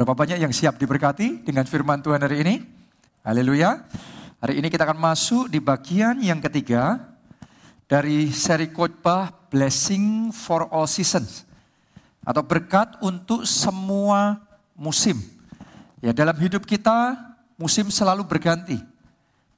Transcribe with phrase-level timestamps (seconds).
[0.00, 2.64] Berapa banyak yang siap diberkati dengan firman Tuhan hari ini?
[3.20, 3.84] Haleluya.
[4.40, 7.04] Hari ini kita akan masuk di bagian yang ketiga
[7.84, 11.44] dari seri khotbah Blessing for All Seasons
[12.24, 14.40] atau berkat untuk semua
[14.72, 15.20] musim.
[16.00, 17.20] Ya, dalam hidup kita
[17.60, 18.80] musim selalu berganti.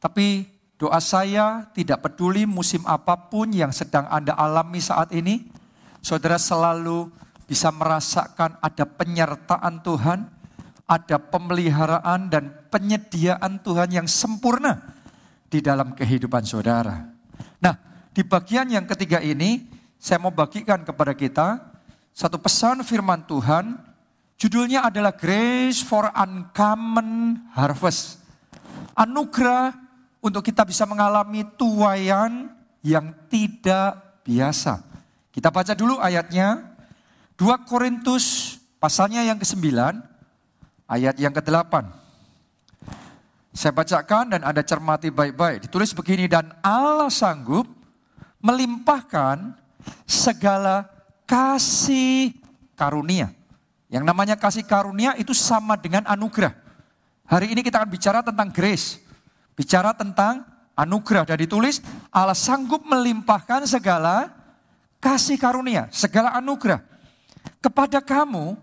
[0.03, 5.47] Tapi doa saya tidak peduli musim apa pun yang sedang Anda alami saat ini,
[6.03, 7.15] saudara selalu
[7.53, 10.25] bisa merasakan ada penyertaan Tuhan,
[10.89, 14.81] ada pemeliharaan dan penyediaan Tuhan yang sempurna
[15.53, 17.13] di dalam kehidupan saudara.
[17.61, 17.77] Nah,
[18.09, 19.69] di bagian yang ketiga ini,
[20.01, 21.61] saya mau bagikan kepada kita
[22.17, 23.77] satu pesan firman Tuhan.
[24.41, 28.17] Judulnya adalah Grace for Uncommon Harvest.
[28.97, 29.77] Anugerah
[30.25, 32.49] untuk kita bisa mengalami tuayan
[32.81, 34.81] yang tidak biasa.
[35.29, 36.72] Kita baca dulu ayatnya
[37.37, 39.73] 2 Korintus pasalnya yang ke-9
[40.89, 41.73] ayat yang ke-8.
[43.53, 45.69] Saya bacakan dan Anda cermati baik-baik.
[45.69, 47.69] Ditulis begini dan Allah sanggup
[48.41, 49.53] melimpahkan
[50.09, 50.89] segala
[51.29, 52.33] kasih
[52.77, 53.29] karunia.
[53.93, 56.57] Yang namanya kasih karunia itu sama dengan anugerah.
[57.29, 59.01] Hari ini kita akan bicara tentang grace.
[59.53, 64.33] Bicara tentang anugerah dan ditulis Allah sanggup melimpahkan segala
[64.97, 66.92] kasih karunia, segala anugerah
[67.63, 68.59] kepada kamu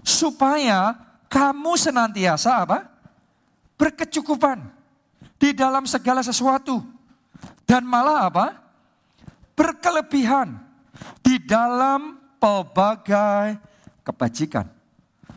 [0.00, 0.96] supaya
[1.28, 2.88] kamu senantiasa apa?
[3.76, 4.64] Berkecukupan
[5.36, 6.80] di dalam segala sesuatu
[7.68, 8.46] dan malah apa?
[9.52, 10.56] Berkelebihan
[11.20, 13.60] di dalam pelbagai
[14.00, 14.64] kebajikan.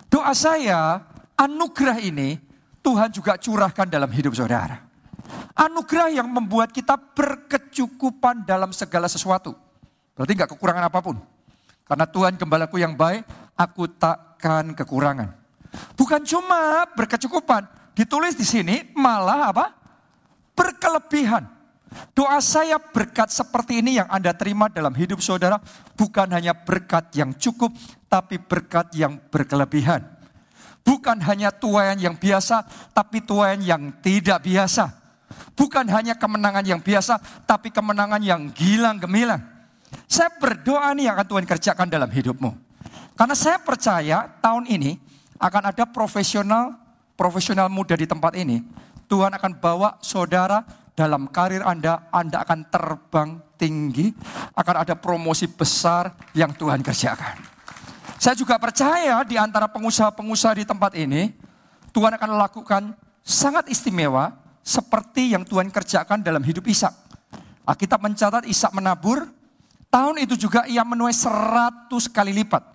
[0.07, 1.03] Doa saya,
[1.35, 2.39] anugerah ini
[2.79, 4.79] Tuhan juga curahkan dalam hidup saudara.
[5.53, 9.55] Anugerah yang membuat kita berkecukupan dalam segala sesuatu.
[10.17, 11.32] Berarti nggak kekurangan apa pun.
[11.83, 13.27] Karena Tuhan gembalaku yang baik,
[13.59, 15.35] aku takkan kekurangan.
[15.97, 17.65] Bukan cuma berkecukupan,
[17.97, 19.65] ditulis di sini malah apa?
[20.53, 21.49] Berkelebihan.
[22.17, 25.61] Doa saya berkat seperti ini yang Anda terima dalam hidup saudara
[25.93, 27.69] bukan hanya berkat yang cukup,
[28.09, 30.01] tapi berkat yang berkelebihan.
[30.83, 34.89] Bukan hanya tuayan yang biasa, tapi tuayan yang tidak biasa.
[35.53, 39.52] Bukan hanya kemenangan yang biasa, tapi kemenangan yang gilang gemilang.
[40.05, 42.51] Saya berdoa nih akan Tuhan kerjakan dalam hidupmu.
[43.13, 44.97] Karena saya percaya tahun ini
[45.37, 46.77] akan ada profesional
[47.13, 48.61] profesional muda di tempat ini.
[49.05, 50.65] Tuhan akan bawa saudara
[50.97, 54.13] dalam karir Anda, Anda akan terbang tinggi,
[54.57, 57.37] akan ada promosi besar yang Tuhan kerjakan.
[58.17, 61.35] Saya juga percaya di antara pengusaha-pengusaha di tempat ini,
[61.91, 62.83] Tuhan akan lakukan
[63.21, 64.33] sangat istimewa
[64.63, 66.93] seperti yang Tuhan kerjakan dalam hidup Ishak.
[67.77, 69.27] Kita mencatat Ishak menabur,
[69.93, 72.65] Tahun itu juga ia menuai seratus kali lipat.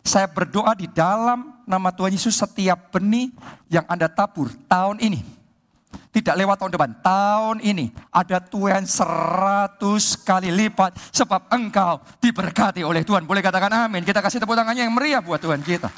[0.00, 3.28] Saya berdoa di dalam nama Tuhan Yesus setiap benih
[3.68, 5.20] yang Anda tabur tahun ini.
[6.08, 13.04] Tidak lewat tahun depan, tahun ini ada Tuhan seratus kali lipat sebab engkau diberkati oleh
[13.04, 13.28] Tuhan.
[13.28, 14.00] Boleh katakan amin.
[14.00, 15.92] Kita kasih tepuk tangannya yang meriah buat Tuhan kita.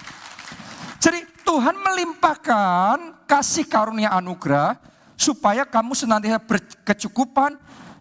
[0.99, 4.75] Jadi Tuhan melimpahkan kasih karunia anugerah
[5.15, 7.55] supaya kamu senantiasa berkecukupan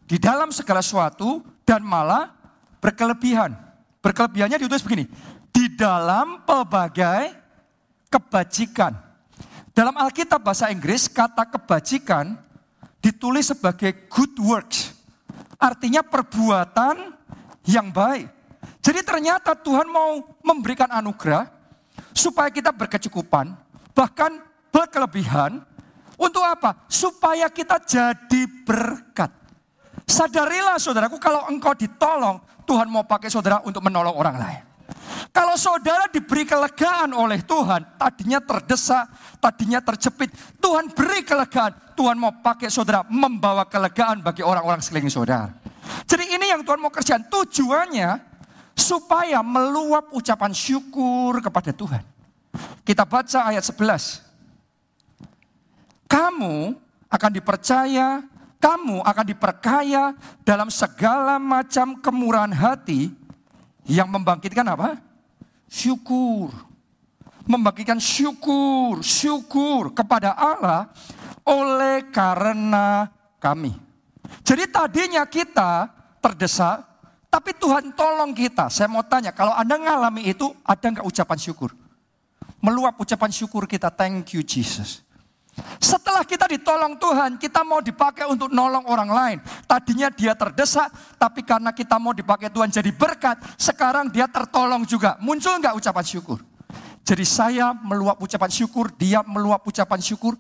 [0.10, 2.39] di dalam segala sesuatu dan malah
[2.80, 3.56] berkelebihan.
[4.00, 5.06] Berkelebihannya ditulis begini,
[5.52, 7.36] di dalam pelbagai
[8.08, 8.96] kebajikan.
[9.76, 12.36] Dalam Alkitab bahasa Inggris kata kebajikan
[13.00, 14.96] ditulis sebagai good works.
[15.60, 17.16] Artinya perbuatan
[17.68, 18.28] yang baik.
[18.80, 21.48] Jadi ternyata Tuhan mau memberikan anugerah
[22.16, 23.56] supaya kita berkecukupan,
[23.92, 24.40] bahkan
[24.72, 25.64] berkelebihan.
[26.20, 26.84] Untuk apa?
[26.92, 29.32] Supaya kita jadi berkat.
[30.10, 34.62] Sadarilah saudaraku kalau engkau ditolong, Tuhan mau pakai saudara untuk menolong orang lain.
[35.30, 39.06] Kalau saudara diberi kelegaan oleh Tuhan, tadinya terdesak,
[39.38, 45.54] tadinya terjepit, Tuhan beri kelegaan, Tuhan mau pakai saudara membawa kelegaan bagi orang-orang sekeliling saudara.
[46.10, 48.18] Jadi ini yang Tuhan mau kerjakan, tujuannya
[48.74, 52.02] supaya meluap ucapan syukur kepada Tuhan.
[52.82, 54.26] Kita baca ayat 11.
[56.10, 56.74] Kamu
[57.06, 58.26] akan dipercaya
[58.60, 60.14] kamu akan diperkaya
[60.44, 63.10] dalam segala macam kemurahan hati
[63.88, 65.00] yang membangkitkan apa?
[65.72, 66.52] Syukur.
[67.50, 70.92] Membangkitkan syukur, syukur kepada Allah
[71.48, 73.10] oleh karena
[73.42, 73.74] kami.
[74.46, 75.90] Jadi tadinya kita
[76.22, 76.86] terdesak,
[77.32, 78.70] tapi Tuhan tolong kita.
[78.70, 81.74] Saya mau tanya, kalau Anda ngalami itu, ada nggak ucapan syukur?
[82.62, 85.02] Meluap ucapan syukur kita, thank you Jesus.
[85.80, 89.38] Setelah kita ditolong Tuhan, kita mau dipakai untuk nolong orang lain.
[89.66, 95.16] Tadinya dia terdesak, tapi karena kita mau dipakai Tuhan jadi berkat, sekarang dia tertolong juga.
[95.24, 96.40] Muncul nggak ucapan syukur?
[97.04, 100.38] Jadi saya meluap ucapan syukur, dia meluap ucapan syukur.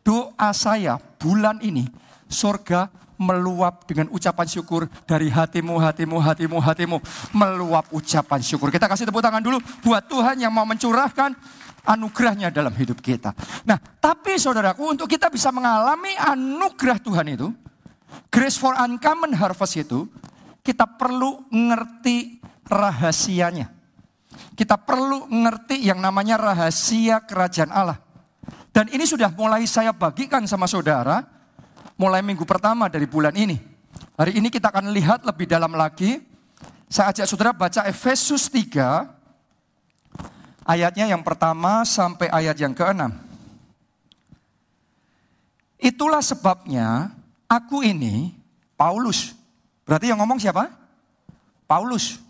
[0.00, 1.88] Doa saya bulan ini,
[2.28, 2.88] surga
[3.20, 6.96] meluap dengan ucapan syukur dari hatimu, hatimu, hatimu, hatimu.
[7.36, 8.72] Meluap ucapan syukur.
[8.72, 11.36] Kita kasih tepuk tangan dulu buat Tuhan yang mau mencurahkan
[11.90, 13.34] anugerahnya dalam hidup kita.
[13.66, 17.50] Nah, tapi saudaraku untuk kita bisa mengalami anugerah Tuhan itu,
[18.30, 20.06] grace for uncommon harvest itu,
[20.62, 22.38] kita perlu ngerti
[22.70, 23.66] rahasianya.
[24.54, 27.98] Kita perlu ngerti yang namanya rahasia kerajaan Allah.
[28.70, 31.26] Dan ini sudah mulai saya bagikan sama saudara,
[31.98, 33.58] mulai minggu pertama dari bulan ini.
[34.14, 36.22] Hari ini kita akan lihat lebih dalam lagi.
[36.86, 39.19] Saya ajak saudara baca Efesus 3,
[40.64, 43.14] ayatnya yang pertama sampai ayat yang keenam.
[45.80, 47.16] Itulah sebabnya
[47.48, 48.36] aku ini,
[48.76, 49.32] Paulus.
[49.88, 50.68] Berarti yang ngomong siapa?
[51.64, 52.20] Paulus.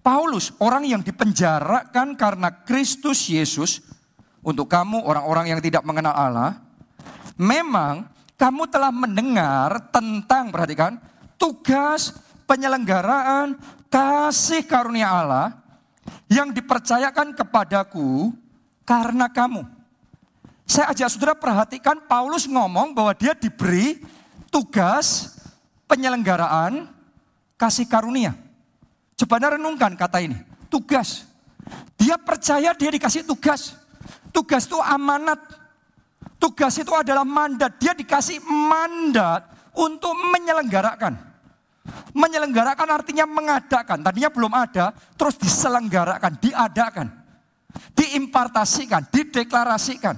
[0.00, 3.82] Paulus, orang yang dipenjarakan karena Kristus Yesus,
[4.44, 6.60] untuk kamu orang-orang yang tidak mengenal Allah,
[7.34, 8.06] memang
[8.38, 11.00] kamu telah mendengar tentang, perhatikan,
[11.34, 13.56] tugas penyelenggaraan
[13.88, 15.63] kasih karunia Allah
[16.28, 18.32] yang dipercayakan kepadaku
[18.84, 19.64] karena kamu.
[20.64, 24.00] Saya ajak saudara perhatikan Paulus ngomong bahwa dia diberi
[24.48, 25.36] tugas
[25.84, 26.88] penyelenggaraan
[27.60, 28.32] kasih karunia.
[29.14, 30.40] Coba renungkan kata ini.
[30.72, 31.28] Tugas.
[32.00, 33.76] Dia percaya dia dikasih tugas.
[34.34, 35.38] Tugas itu amanat.
[36.40, 37.76] Tugas itu adalah mandat.
[37.78, 39.46] Dia dikasih mandat
[39.76, 41.33] untuk menyelenggarakan.
[42.16, 44.00] Menyelenggarakan artinya mengadakan.
[44.00, 47.06] Tadinya belum ada, terus diselenggarakan, diadakan.
[47.92, 50.16] Diimpartasikan, dideklarasikan.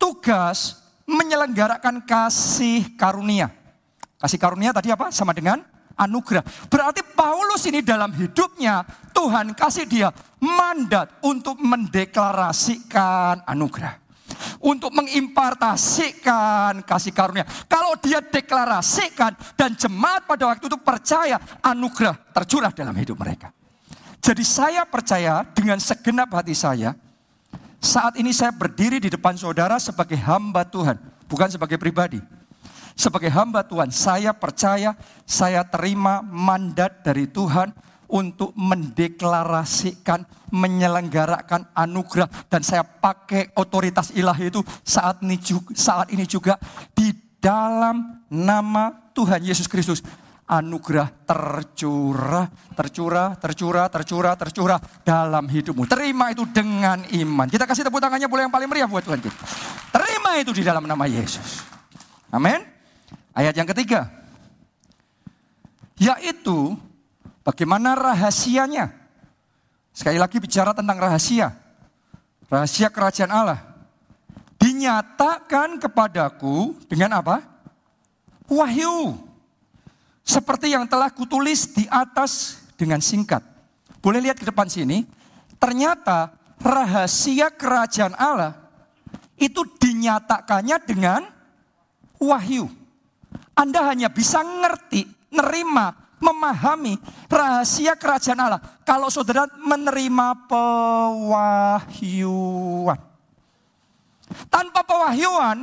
[0.00, 3.52] Tugas menyelenggarakan kasih karunia.
[4.16, 5.12] Kasih karunia tadi apa?
[5.12, 5.60] Sama dengan
[5.96, 6.44] anugerah.
[6.68, 8.84] Berarti Paulus ini dalam hidupnya
[9.16, 10.08] Tuhan kasih dia
[10.40, 14.05] mandat untuk mendeklarasikan anugerah.
[14.60, 17.46] Untuk mengimpartasikan kasih karunia.
[17.68, 23.52] Kalau dia deklarasikan dan jemaat pada waktu itu percaya anugerah tercurah dalam hidup mereka.
[24.20, 26.96] Jadi saya percaya dengan segenap hati saya,
[27.78, 30.98] saat ini saya berdiri di depan saudara sebagai hamba Tuhan,
[31.30, 32.18] bukan sebagai pribadi
[32.96, 34.96] sebagai hamba Tuhan, saya percaya,
[35.28, 37.68] saya terima mandat dari Tuhan
[38.10, 40.22] untuk mendeklarasikan,
[40.54, 46.54] menyelenggarakan anugerah dan saya pakai otoritas ilahi itu saat ini juga, saat ini juga
[46.94, 47.10] di
[47.42, 50.02] dalam nama Tuhan Yesus Kristus
[50.46, 52.46] anugerah tercurah,
[52.78, 55.90] tercurah, tercurah, tercurah, tercurah dalam hidupmu.
[55.90, 57.50] Terima itu dengan iman.
[57.50, 59.36] Kita kasih tepuk tangannya boleh yang paling meriah buat Tuhan kita.
[59.90, 61.66] Terima itu di dalam nama Yesus.
[62.30, 62.62] Amin.
[63.34, 64.06] Ayat yang ketiga.
[65.98, 66.78] Yaitu
[67.46, 68.90] bagaimana rahasianya.
[69.94, 71.54] Sekali lagi bicara tentang rahasia.
[72.50, 73.62] Rahasia kerajaan Allah.
[74.58, 77.46] Dinyatakan kepadaku dengan apa?
[78.50, 79.14] Wahyu.
[80.26, 83.40] Seperti yang telah kutulis di atas dengan singkat.
[84.02, 85.06] Boleh lihat ke depan sini.
[85.56, 88.58] Ternyata rahasia kerajaan Allah
[89.40, 91.22] itu dinyatakannya dengan
[92.20, 92.68] wahyu.
[93.56, 96.96] Anda hanya bisa ngerti, nerima, memahami
[97.28, 98.60] rahasia kerajaan Allah.
[98.82, 101.98] Kalau saudara menerima pewahyuan.
[104.50, 105.62] Tanpa pewahyuan,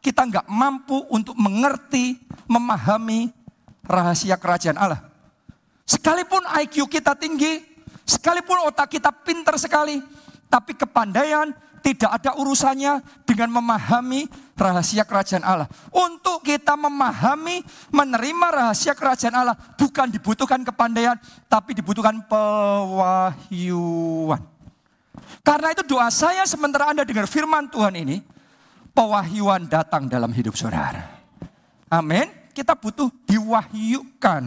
[0.00, 2.16] kita nggak mampu untuk mengerti,
[2.48, 3.28] memahami
[3.84, 5.04] rahasia kerajaan Allah.
[5.84, 7.60] Sekalipun IQ kita tinggi,
[8.08, 10.00] sekalipun otak kita pintar sekali,
[10.48, 11.52] tapi kepandaian,
[11.88, 15.64] tidak ada urusannya dengan memahami rahasia kerajaan Allah.
[15.88, 21.16] Untuk kita memahami, menerima rahasia kerajaan Allah bukan dibutuhkan kepandaian,
[21.48, 23.40] tapi dibutuhkan pewahyuan.
[25.40, 28.20] Karena itu doa saya sementara Anda dengar firman Tuhan ini,
[28.92, 31.08] pewahyuan datang dalam hidup saudara.
[31.88, 32.28] Amin.
[32.52, 34.42] Kita butuh diwahyukan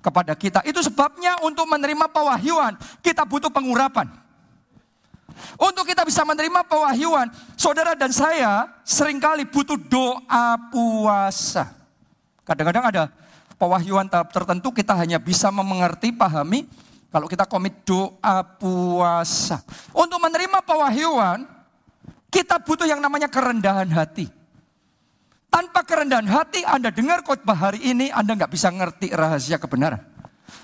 [0.00, 0.64] kepada kita.
[0.64, 4.23] Itu sebabnya untuk menerima pewahyuan, kita butuh pengurapan.
[5.58, 11.74] Untuk kita bisa menerima pewahyuan, saudara dan saya sering kali butuh doa puasa.
[12.44, 13.02] Kadang-kadang ada
[13.56, 16.66] pewahyuan tahap tertentu kita hanya bisa mengerti, pahami
[17.10, 19.62] kalau kita komit doa puasa.
[19.94, 21.46] Untuk menerima pewahyuan,
[22.30, 24.26] kita butuh yang namanya kerendahan hati.
[25.50, 30.13] Tanpa kerendahan hati, Anda dengar khotbah hari ini, Anda nggak bisa ngerti rahasia kebenaran.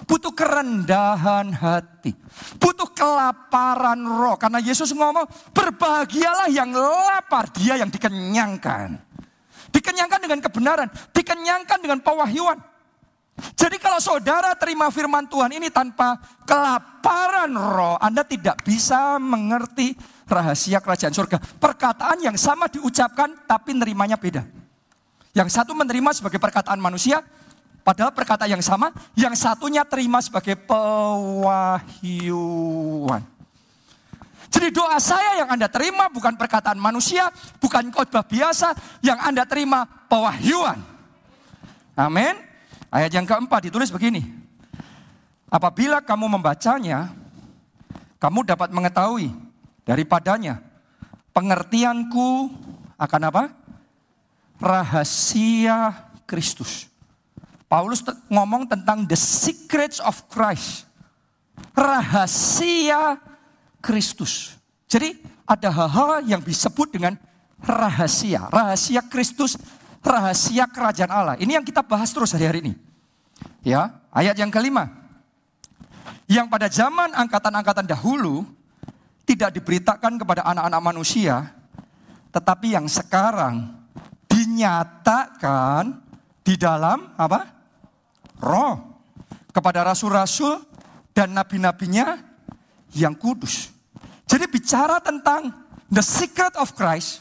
[0.05, 2.13] Butuh kerendahan hati.
[2.61, 4.37] Butuh kelaparan roh.
[4.37, 8.97] Karena Yesus ngomong, berbahagialah yang lapar, dia yang dikenyangkan.
[9.71, 12.59] Dikenyangkan dengan kebenaran, dikenyangkan dengan pewahyuan.
[13.57, 19.97] Jadi kalau saudara terima firman Tuhan ini tanpa kelaparan roh, Anda tidak bisa mengerti
[20.29, 21.39] rahasia kerajaan surga.
[21.57, 24.45] Perkataan yang sama diucapkan tapi nerimanya beda.
[25.33, 27.23] Yang satu menerima sebagai perkataan manusia,
[27.81, 31.81] padahal perkataan yang sama, yang satunya terima sebagai pewahyuan.
[34.51, 37.31] Jadi doa saya yang Anda terima bukan perkataan manusia,
[37.63, 40.83] bukan khotbah biasa, yang Anda terima pewahyuan.
[41.95, 42.35] Amin.
[42.91, 44.27] Ayat yang keempat ditulis begini.
[45.47, 47.15] Apabila kamu membacanya,
[48.19, 49.31] kamu dapat mengetahui
[49.87, 50.59] daripadanya
[51.31, 52.51] pengertianku
[52.99, 53.45] akan apa?
[54.61, 56.90] Rahasia Kristus.
[57.71, 60.91] Paulus ngomong tentang the secrets of Christ.
[61.71, 63.15] Rahasia
[63.79, 64.59] Kristus.
[64.91, 67.15] Jadi ada hal-hal yang disebut dengan
[67.63, 68.51] rahasia.
[68.51, 69.55] Rahasia Kristus
[70.03, 71.39] rahasia kerajaan Allah.
[71.39, 72.75] Ini yang kita bahas terus hari-hari ini.
[73.63, 74.91] Ya, ayat yang kelima.
[76.27, 78.43] Yang pada zaman angkatan-angkatan dahulu
[79.23, 81.55] tidak diberitakan kepada anak-anak manusia,
[82.35, 83.79] tetapi yang sekarang
[84.27, 86.03] dinyatakan
[86.43, 87.60] di dalam apa?
[88.41, 88.75] Roh
[89.53, 90.63] kepada rasul-rasul
[91.13, 92.17] dan nabi-nabinya
[92.97, 93.71] yang kudus.
[94.27, 95.51] Jadi bicara tentang
[95.91, 97.21] the secret of Christ,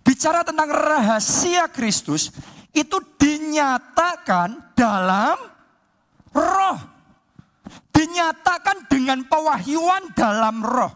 [0.00, 2.32] bicara tentang rahasia Kristus
[2.72, 5.36] itu dinyatakan dalam
[6.32, 6.78] roh.
[7.92, 10.92] Dinyatakan dengan pewahyuan dalam roh.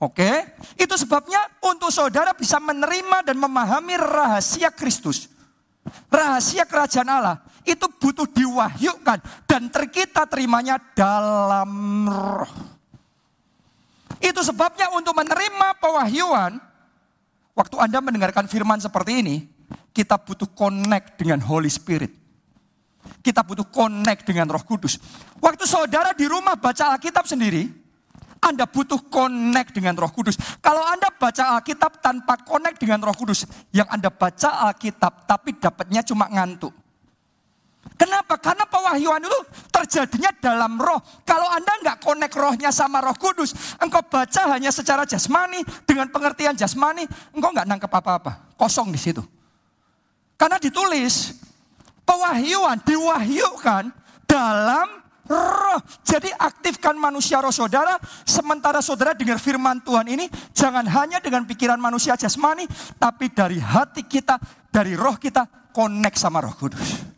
[0.00, 5.28] Oke, itu sebabnya untuk saudara bisa menerima dan memahami rahasia Kristus.
[6.12, 12.52] Rahasia kerajaan Allah itu butuh diwahyukan dan terkita terimanya dalam roh.
[14.20, 16.60] Itu sebabnya untuk menerima pewahyuan,
[17.60, 19.36] Waktu Anda mendengarkan firman seperti ini,
[19.92, 22.08] kita butuh connect dengan Holy Spirit.
[23.20, 24.96] Kita butuh connect dengan Roh Kudus.
[25.44, 27.68] Waktu saudara di rumah baca Alkitab sendiri,
[28.40, 30.40] Anda butuh connect dengan Roh Kudus.
[30.64, 36.00] Kalau Anda baca Alkitab tanpa connect dengan Roh Kudus, yang Anda baca Alkitab tapi dapatnya
[36.00, 36.72] cuma ngantuk.
[38.00, 38.40] Kenapa?
[38.40, 41.00] Karena pewahyuan itu terjadinya dalam roh.
[41.24, 46.56] Kalau Anda nggak konek rohnya sama roh kudus, engkau baca hanya secara jasmani, dengan pengertian
[46.56, 47.04] jasmani,
[47.36, 48.56] engkau nggak nangkep apa-apa.
[48.56, 49.20] Kosong di situ.
[50.40, 51.36] Karena ditulis,
[52.08, 53.92] pewahyuan diwahyukan
[54.24, 54.88] dalam
[55.30, 55.78] roh.
[56.02, 57.94] Jadi aktifkan manusia roh saudara,
[58.26, 62.66] sementara saudara dengar firman Tuhan ini, jangan hanya dengan pikiran manusia jasmani,
[62.98, 67.10] tapi dari hati kita, dari roh kita, connect sama roh kudus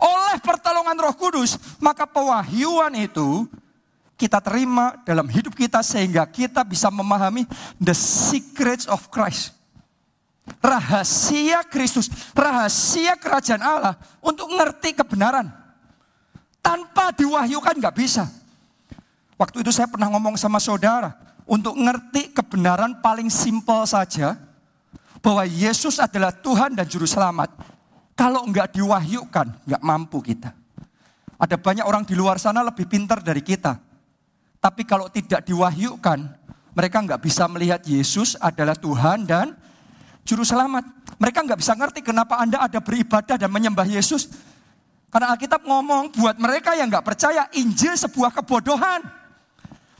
[0.00, 3.44] oleh pertolongan Roh Kudus, maka pewahyuan itu
[4.16, 7.44] kita terima dalam hidup kita sehingga kita bisa memahami
[7.76, 9.52] the secrets of Christ.
[10.64, 13.94] Rahasia Kristus, rahasia kerajaan Allah
[14.24, 15.59] untuk ngerti kebenaran.
[16.60, 18.28] Tanpa diwahyukan nggak bisa.
[19.40, 21.16] Waktu itu saya pernah ngomong sama saudara,
[21.48, 24.36] untuk ngerti kebenaran paling simpel saja,
[25.24, 27.52] bahwa Yesus adalah Tuhan dan Juru Selamat,
[28.12, 30.52] kalau enggak diwahyukan, enggak mampu kita.
[31.40, 33.80] Ada banyak orang di luar sana lebih pintar dari kita.
[34.60, 36.20] Tapi kalau tidak diwahyukan,
[36.76, 39.56] mereka enggak bisa melihat Yesus adalah Tuhan dan
[40.20, 40.84] Juru Selamat.
[41.16, 44.28] Mereka enggak bisa ngerti kenapa Anda ada beribadah dan menyembah Yesus.
[45.10, 49.02] Karena Alkitab ngomong buat mereka yang enggak percaya Injil sebuah kebodohan.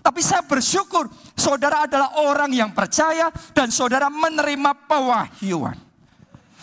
[0.00, 5.76] Tapi saya bersyukur saudara adalah orang yang percaya dan saudara menerima pewahyuan.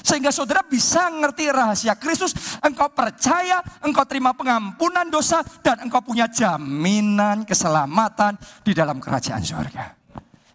[0.01, 2.32] Sehingga saudara bisa ngerti rahasia Kristus.
[2.63, 5.44] Engkau percaya, engkau terima pengampunan dosa.
[5.60, 9.86] Dan engkau punya jaminan keselamatan di dalam kerajaan surga.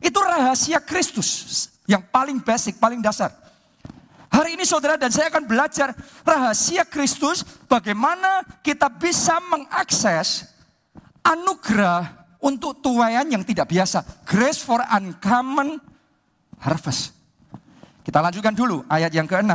[0.00, 3.30] Itu rahasia Kristus yang paling basic, paling dasar.
[4.32, 5.92] Hari ini saudara dan saya akan belajar
[6.24, 7.44] rahasia Kristus.
[7.68, 10.48] Bagaimana kita bisa mengakses
[11.20, 14.24] anugerah untuk tuayan yang tidak biasa.
[14.24, 15.76] Grace for uncommon
[16.64, 17.12] harvest.
[18.02, 19.52] Kita lanjutkan dulu ayat yang ke-6.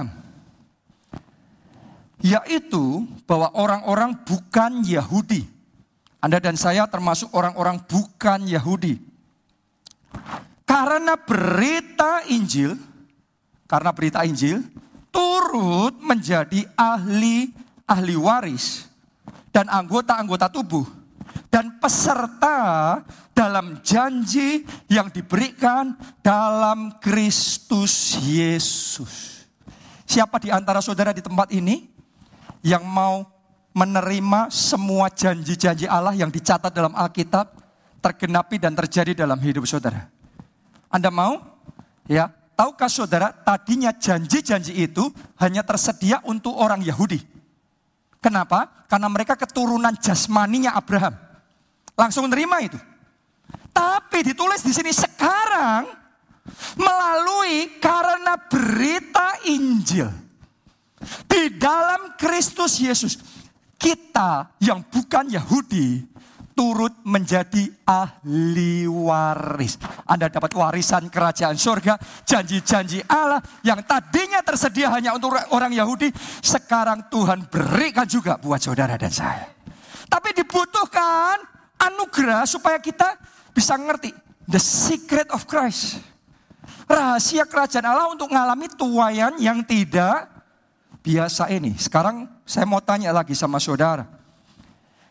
[2.21, 5.41] Yaitu bahwa orang-orang bukan Yahudi.
[6.21, 8.97] Anda dan saya termasuk orang-orang bukan Yahudi.
[10.69, 12.77] Karena berita Injil,
[13.67, 14.63] karena berita Injil,
[15.11, 17.51] turut menjadi ahli
[17.87, 18.87] ahli waris
[19.51, 20.87] dan anggota-anggota tubuh
[21.47, 22.99] dan peserta
[23.31, 29.45] dalam janji yang diberikan dalam Kristus Yesus.
[30.07, 31.87] Siapa di antara saudara di tempat ini
[32.63, 33.27] yang mau
[33.75, 37.53] menerima semua janji-janji Allah yang dicatat dalam Alkitab
[38.01, 40.09] tergenapi dan terjadi dalam hidup saudara?
[40.87, 41.43] Anda mau?
[42.07, 47.21] Ya, tahukah saudara tadinya janji-janji itu hanya tersedia untuk orang Yahudi?
[48.17, 48.89] Kenapa?
[48.89, 51.13] Karena mereka keturunan jasmaninya Abraham.
[51.93, 52.79] Langsung menerima itu.
[53.69, 55.85] Tapi ditulis di sini sekarang
[56.81, 60.09] melalui karena berita Injil.
[61.29, 63.21] Di dalam Kristus Yesus.
[63.77, 66.01] Kita yang bukan Yahudi
[66.57, 69.77] turut menjadi ahli waris.
[70.09, 76.09] Anda dapat warisan kerajaan surga, janji-janji Allah yang tadinya tersedia hanya untuk orang Yahudi,
[76.41, 79.53] sekarang Tuhan berikan juga buat saudara dan saya.
[80.09, 81.37] Tapi dibutuhkan
[81.77, 83.13] anugerah supaya kita
[83.53, 84.09] bisa ngerti
[84.49, 86.01] the secret of Christ.
[86.87, 90.31] Rahasia kerajaan Allah untuk mengalami tuayan yang tidak
[91.03, 91.75] biasa ini.
[91.75, 94.07] Sekarang saya mau tanya lagi sama saudara.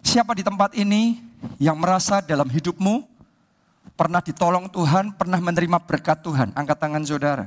[0.01, 1.26] Siapa di tempat ini
[1.57, 3.07] yang merasa dalam hidupmu
[3.97, 6.53] pernah ditolong Tuhan, pernah menerima berkat Tuhan.
[6.53, 7.47] Angkat tangan saudara.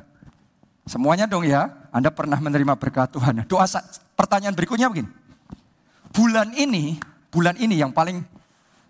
[0.89, 3.46] Semuanya dong ya, Anda pernah menerima berkat Tuhan.
[3.46, 3.65] Doa
[4.18, 5.10] pertanyaan berikutnya begini.
[6.10, 6.98] Bulan ini,
[7.29, 8.25] bulan ini yang paling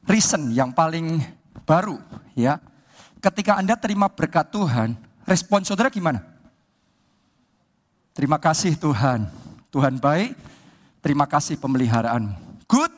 [0.08, 1.20] recent, yang paling
[1.68, 2.00] baru
[2.34, 2.64] ya.
[3.20, 4.96] Ketika Anda terima berkat Tuhan,
[5.28, 6.24] respon saudara gimana?
[8.16, 9.28] Terima kasih Tuhan.
[9.70, 10.34] Tuhan baik,
[11.04, 12.64] terima kasih pemeliharaanmu.
[12.66, 12.94] Good,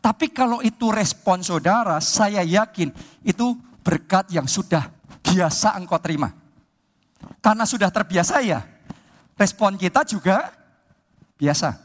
[0.00, 2.88] tapi kalau itu respon saudara, saya yakin
[3.20, 3.52] itu
[3.84, 4.88] berkat yang sudah
[5.20, 6.32] biasa engkau terima.
[7.44, 8.64] Karena sudah terbiasa ya,
[9.36, 10.56] respon kita juga
[11.36, 11.76] biasa.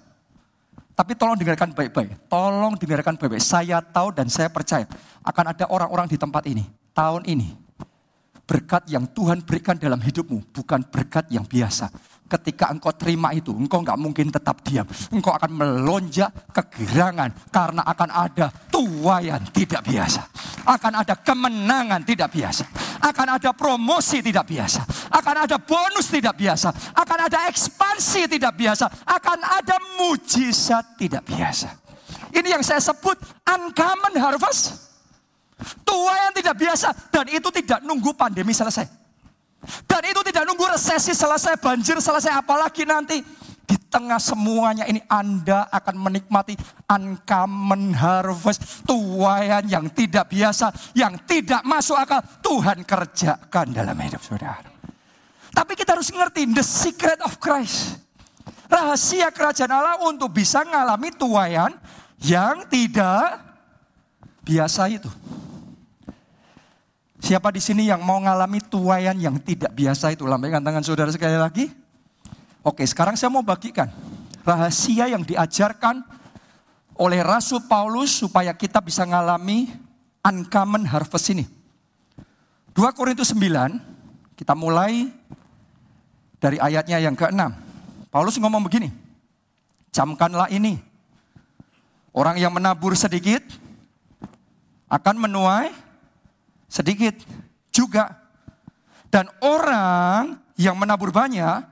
[0.95, 3.43] Tapi tolong dengarkan baik-baik, tolong dengarkan baik-baik.
[3.43, 4.87] Saya tahu dan saya percaya
[5.27, 6.63] akan ada orang-orang di tempat ini,
[6.95, 7.51] tahun ini.
[8.47, 11.91] Berkat yang Tuhan berikan dalam hidupmu bukan berkat yang biasa
[12.25, 14.85] ketika engkau terima itu, engkau nggak mungkin tetap diam.
[15.13, 20.21] Engkau akan melonjak kegirangan karena akan ada tuayan tidak biasa.
[20.65, 22.65] Akan ada kemenangan tidak biasa.
[23.05, 24.81] Akan ada promosi tidak biasa.
[25.13, 26.73] Akan ada bonus tidak biasa.
[26.97, 28.85] Akan ada ekspansi tidak biasa.
[29.05, 31.69] Akan ada mujizat tidak biasa.
[32.33, 33.15] Ini yang saya sebut
[33.45, 34.89] uncommon harvest.
[35.85, 36.89] Tuayan tidak biasa.
[37.13, 39.04] Dan itu tidak nunggu pandemi selesai.
[39.85, 43.19] Dan itu tidak nunggu resesi selesai, banjir selesai, apalagi nanti.
[43.65, 46.53] Di tengah semuanya ini Anda akan menikmati
[46.85, 48.85] uncommon harvest.
[48.85, 52.21] Tuayan yang tidak biasa, yang tidak masuk akal.
[52.45, 54.69] Tuhan kerjakan dalam hidup saudara.
[55.49, 57.97] Tapi kita harus ngerti the secret of Christ.
[58.69, 61.73] Rahasia kerajaan Allah untuk bisa mengalami tuayan
[62.21, 63.41] yang tidak
[64.45, 65.09] biasa itu.
[67.25, 70.29] Siapa di sini yang mau mengalami tuayan yang tidak biasa itu?
[70.29, 71.73] Lambaikan tangan saudara sekali lagi.
[72.61, 73.89] Oke, sekarang saya mau bagikan
[74.45, 76.05] rahasia yang diajarkan
[76.93, 79.73] oleh Rasul Paulus supaya kita bisa mengalami
[80.21, 81.49] uncommon harvest ini.
[82.77, 85.09] 2 Korintus 9, kita mulai
[86.37, 87.41] dari ayatnya yang ke-6.
[88.13, 88.93] Paulus ngomong begini,
[89.89, 90.77] camkanlah ini,
[92.13, 93.41] orang yang menabur sedikit
[94.93, 95.84] akan menuai
[96.69, 97.15] sedikit
[97.71, 98.11] juga.
[99.11, 101.63] Dan orang yang menabur banyak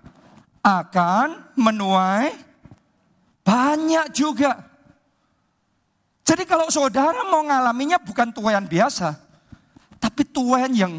[0.64, 2.32] akan menuai
[3.44, 4.64] banyak juga.
[6.24, 9.20] Jadi kalau saudara mau ngalaminya bukan tuayan biasa,
[10.00, 10.94] tapi tuayan yang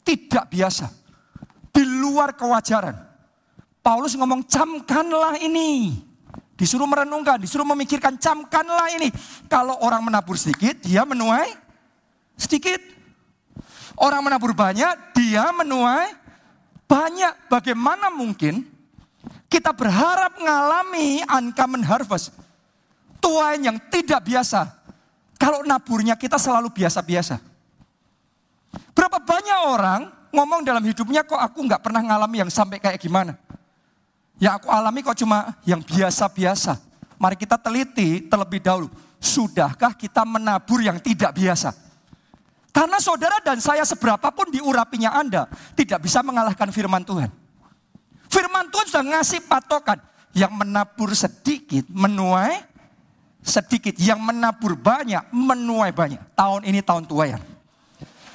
[0.00, 0.88] tidak biasa.
[1.72, 2.96] Di luar kewajaran.
[3.84, 5.92] Paulus ngomong camkanlah ini.
[6.56, 9.10] Disuruh merenungkan, disuruh memikirkan camkanlah ini.
[9.50, 11.52] Kalau orang menabur sedikit, dia menuai
[12.38, 12.80] sedikit.
[14.02, 16.10] Orang menabur banyak, dia menuai
[16.90, 17.46] banyak.
[17.46, 18.66] Bagaimana mungkin
[19.46, 22.34] kita berharap mengalami uncommon harvest.
[23.22, 24.66] Tuain yang tidak biasa.
[25.38, 27.38] Kalau naburnya kita selalu biasa-biasa.
[28.90, 33.38] Berapa banyak orang ngomong dalam hidupnya kok aku nggak pernah ngalami yang sampai kayak gimana.
[34.42, 36.74] Yang aku alami kok cuma yang biasa-biasa.
[37.22, 38.90] Mari kita teliti terlebih dahulu.
[39.22, 41.91] Sudahkah kita menabur yang tidak biasa?
[42.72, 45.44] Karena saudara dan saya seberapapun diurapinya Anda
[45.76, 47.28] tidak bisa mengalahkan firman Tuhan.
[48.32, 50.00] Firman Tuhan sudah ngasih patokan.
[50.32, 52.64] Yang menabur sedikit menuai
[53.44, 53.92] sedikit.
[54.00, 56.32] Yang menabur banyak menuai banyak.
[56.32, 57.44] Tahun ini tahun tuayan.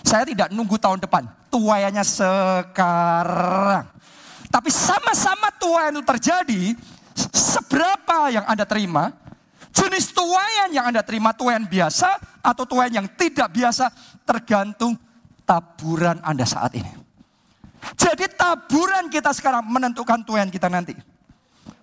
[0.06, 1.26] Saya tidak nunggu tahun depan.
[1.50, 3.90] Tuayannya sekarang.
[4.54, 6.78] Tapi sama-sama tuayan itu terjadi.
[7.34, 9.10] Seberapa yang Anda terima,
[9.78, 13.94] Jenis tuayan yang Anda terima tuayan biasa atau tuayan yang tidak biasa
[14.28, 15.00] tergantung
[15.48, 16.92] taburan Anda saat ini.
[17.96, 20.92] Jadi taburan kita sekarang menentukan tuayan kita nanti.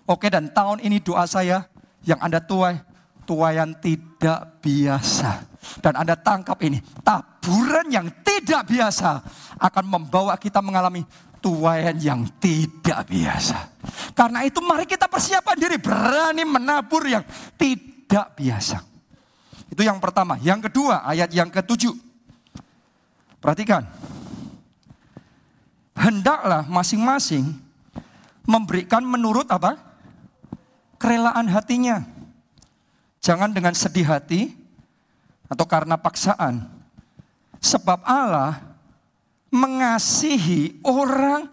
[0.05, 1.65] Oke dan tahun ini doa saya
[2.05, 2.77] yang Anda tuai,
[3.25, 5.49] tuayan tidak biasa.
[5.81, 9.25] Dan Anda tangkap ini, taburan yang tidak biasa
[9.57, 11.01] akan membawa kita mengalami
[11.41, 13.73] tuayan yang tidak biasa.
[14.13, 17.25] Karena itu mari kita persiapkan diri berani menabur yang
[17.57, 18.77] tidak biasa.
[19.73, 20.37] Itu yang pertama.
[20.37, 22.04] Yang kedua, ayat yang ketujuh.
[23.45, 23.85] Perhatikan.
[25.93, 27.53] Hendaklah masing-masing
[28.41, 29.77] memberikan menurut apa?
[30.97, 32.01] Kerelaan hatinya.
[33.21, 34.49] Jangan dengan sedih hati
[35.45, 36.65] atau karena paksaan.
[37.61, 38.65] Sebab Allah
[39.53, 41.45] mengasihi orang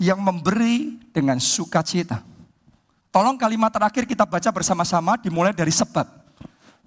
[0.00, 2.24] yang memberi dengan sukacita.
[3.12, 6.08] Tolong kalimat terakhir kita baca bersama-sama dimulai dari sebab.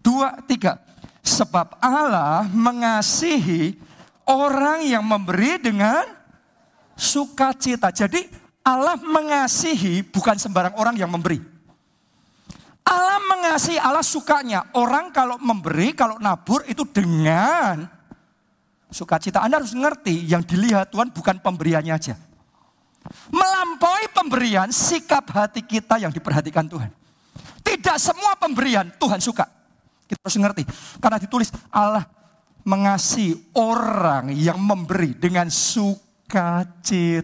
[0.01, 0.81] Dua, tiga.
[1.21, 3.93] Sebab Allah mengasihi
[4.29, 6.05] orang yang memberi dengan
[6.97, 7.93] sukacita.
[7.93, 8.25] Jadi
[8.65, 11.37] Allah mengasihi bukan sembarang orang yang memberi.
[12.85, 14.69] Allah mengasihi, Allah sukanya.
[14.77, 17.89] Orang kalau memberi, kalau nabur itu dengan
[18.93, 19.41] sukacita.
[19.41, 22.15] Anda harus ngerti yang dilihat Tuhan bukan pemberiannya aja.
[23.29, 26.89] Melampaui pemberian, sikap hati kita yang diperhatikan Tuhan.
[27.65, 29.49] Tidak semua pemberian Tuhan suka.
[30.05, 30.63] Kita harus ngerti.
[31.01, 32.05] Karena ditulis Allah
[32.65, 37.21] mengasihi orang yang memberi dengan sukacita.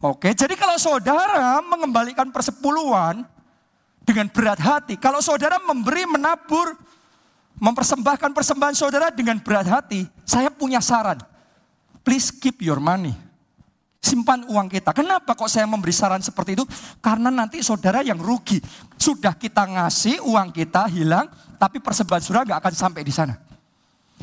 [0.00, 3.26] Oke, jadi kalau saudara mengembalikan persepuluhan
[4.02, 6.72] dengan berat hati, kalau saudara memberi menabur
[7.60, 11.20] mempersembahkan persembahan saudara dengan berat hati, saya punya saran.
[12.06, 13.27] Please keep your money.
[13.98, 14.94] Simpan uang kita.
[14.94, 16.64] Kenapa kok saya memberi saran seperti itu?
[17.02, 18.62] Karena nanti saudara yang rugi.
[18.94, 21.26] Sudah kita ngasih uang kita hilang,
[21.58, 23.34] tapi persembahan saudara nggak akan sampai di sana.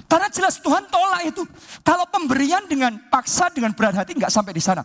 [0.07, 1.43] Karena jelas Tuhan tolak itu.
[1.83, 4.83] Kalau pemberian dengan paksa, dengan berat hati nggak sampai di sana.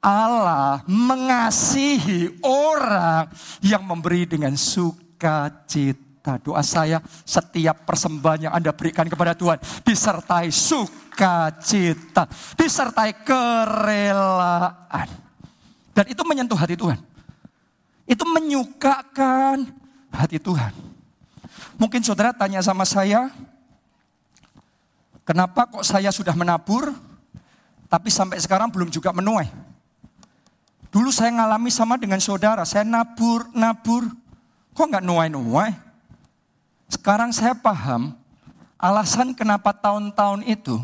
[0.00, 3.28] Allah mengasihi orang
[3.64, 6.42] yang memberi dengan sukacita kita.
[6.42, 12.26] Doa saya setiap persembahan yang Anda berikan kepada Tuhan disertai sukacita,
[12.58, 15.08] disertai kerelaan.
[15.94, 16.98] Dan itu menyentuh hati Tuhan.
[18.10, 19.70] Itu menyukakan
[20.10, 20.74] hati Tuhan.
[21.78, 23.30] Mungkin saudara tanya sama saya,
[25.22, 26.90] kenapa kok saya sudah menabur,
[27.86, 29.46] tapi sampai sekarang belum juga menuai.
[30.90, 34.08] Dulu saya ngalami sama dengan saudara, saya nabur, nabur,
[34.72, 35.85] kok nggak nuai-nuai?
[36.86, 38.14] Sekarang saya paham
[38.78, 40.78] alasan kenapa tahun-tahun itu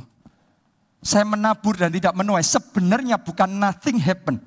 [1.03, 2.47] saya menabur dan tidak menuai.
[2.47, 4.39] Sebenarnya bukan nothing happen.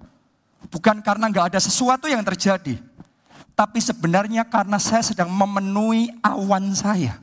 [0.71, 2.79] Bukan karena nggak ada sesuatu yang terjadi.
[3.55, 7.19] Tapi sebenarnya karena saya sedang memenuhi awan saya.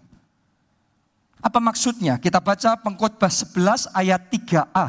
[1.40, 2.16] Apa maksudnya?
[2.16, 4.86] Kita baca pengkhotbah 11 ayat 3a.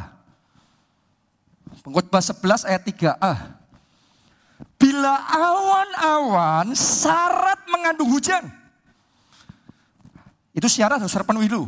[1.83, 3.33] Pengkhotbah 11 ayat 3a.
[4.79, 8.62] Bila awan-awan syarat mengandung hujan
[10.53, 11.65] itu syarat harus terpenuhi dulu.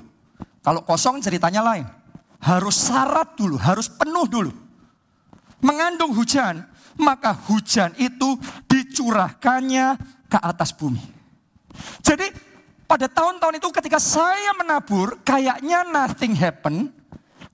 [0.62, 1.86] Kalau kosong ceritanya lain.
[2.42, 4.54] Harus syarat dulu, harus penuh dulu.
[5.66, 6.62] Mengandung hujan,
[6.94, 8.38] maka hujan itu
[8.70, 9.98] dicurahkannya
[10.30, 11.02] ke atas bumi.
[12.06, 12.30] Jadi
[12.86, 16.94] pada tahun-tahun itu ketika saya menabur, kayaknya nothing happen,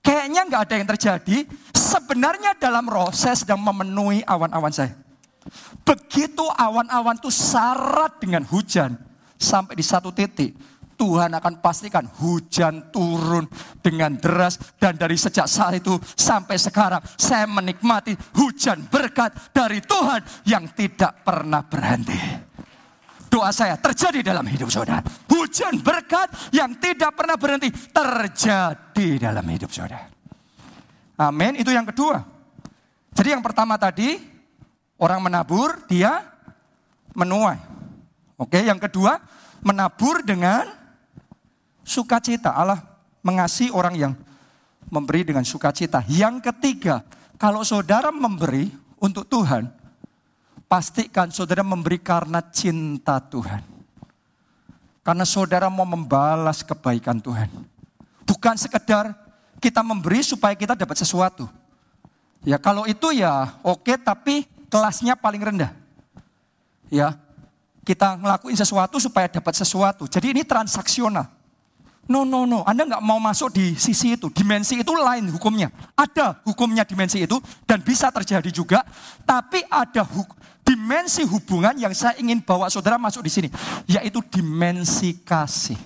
[0.04, 1.36] kayaknya nggak ada yang terjadi.
[1.72, 4.92] Sebenarnya dalam roh saya sedang memenuhi awan-awan saya.
[5.82, 8.94] Begitu awan-awan itu syarat dengan hujan
[9.40, 10.54] sampai di satu titik,
[11.02, 13.50] Tuhan akan pastikan hujan turun
[13.82, 20.22] dengan deras dan dari sejak saat itu sampai sekarang saya menikmati hujan berkat dari Tuhan
[20.46, 22.14] yang tidak pernah berhenti.
[23.26, 25.02] Doa saya terjadi dalam hidup saudara.
[25.26, 30.06] Hujan berkat yang tidak pernah berhenti terjadi dalam hidup saudara.
[31.18, 31.58] Amin.
[31.58, 32.22] Itu yang kedua.
[33.10, 34.22] Jadi yang pertama tadi
[35.02, 36.22] orang menabur dia
[37.18, 37.58] menuai.
[38.38, 39.18] Oke, yang kedua
[39.66, 40.81] menabur dengan
[41.82, 42.78] Sukacita, Allah
[43.22, 44.12] mengasihi orang yang
[44.90, 46.02] memberi dengan sukacita.
[46.10, 47.02] Yang ketiga,
[47.38, 48.70] kalau saudara memberi
[49.02, 49.66] untuk Tuhan,
[50.70, 53.60] pastikan saudara memberi karena cinta Tuhan.
[55.02, 57.50] Karena saudara mau membalas kebaikan Tuhan.
[58.22, 59.10] Bukan sekedar
[59.58, 61.50] kita memberi supaya kita dapat sesuatu.
[62.42, 65.74] Ya kalau itu ya oke tapi kelasnya paling rendah.
[66.86, 67.18] Ya
[67.82, 70.06] kita ngelakuin sesuatu supaya dapat sesuatu.
[70.06, 71.41] Jadi ini transaksional.
[72.10, 72.66] No, no, no.
[72.66, 74.26] Anda nggak mau masuk di sisi itu.
[74.28, 75.70] Dimensi itu lain hukumnya.
[75.94, 78.82] Ada hukumnya dimensi itu dan bisa terjadi juga.
[79.22, 80.34] Tapi ada huk
[80.66, 83.48] dimensi hubungan yang saya ingin bawa saudara masuk di sini.
[83.86, 85.78] Yaitu dimensi kasih.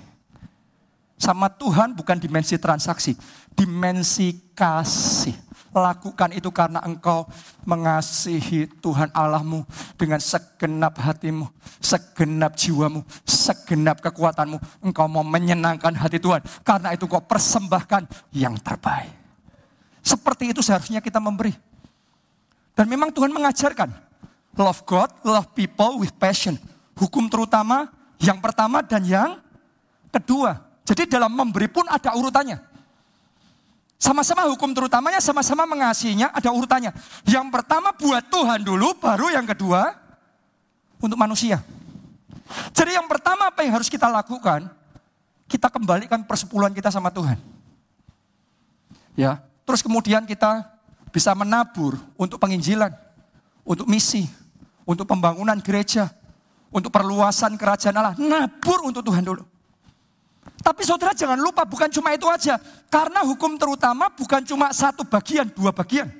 [1.16, 3.16] Sama Tuhan bukan dimensi transaksi.
[3.52, 5.45] Dimensi kasih.
[5.76, 7.28] Lakukan itu karena engkau
[7.68, 9.60] mengasihi Tuhan Allahmu
[10.00, 11.52] dengan segenap hatimu,
[11.84, 14.56] segenap jiwamu, segenap kekuatanmu.
[14.80, 16.40] Engkau mau menyenangkan hati Tuhan.
[16.64, 19.12] Karena itu kau persembahkan yang terbaik.
[20.00, 21.52] Seperti itu seharusnya kita memberi.
[22.72, 23.92] Dan memang Tuhan mengajarkan,
[24.56, 26.56] love God, love people with passion.
[26.96, 29.44] Hukum terutama yang pertama dan yang
[30.08, 30.56] kedua.
[30.88, 32.75] Jadi dalam memberi pun ada urutannya.
[33.96, 36.92] Sama-sama hukum terutamanya, sama-sama mengasihinya, ada urutannya.
[37.24, 39.96] Yang pertama buat Tuhan dulu, baru yang kedua
[41.00, 41.64] untuk manusia.
[42.76, 44.68] Jadi yang pertama apa yang harus kita lakukan?
[45.48, 47.40] Kita kembalikan persepuluhan kita sama Tuhan.
[49.16, 50.68] Ya, terus kemudian kita
[51.08, 52.92] bisa menabur untuk penginjilan,
[53.64, 54.28] untuk misi,
[54.84, 56.12] untuk pembangunan gereja,
[56.68, 58.14] untuk perluasan kerajaan Allah.
[58.20, 59.55] Nabur untuk Tuhan dulu.
[60.66, 62.58] Tapi saudara jangan lupa bukan cuma itu aja.
[62.90, 66.10] Karena hukum terutama bukan cuma satu bagian, dua bagian.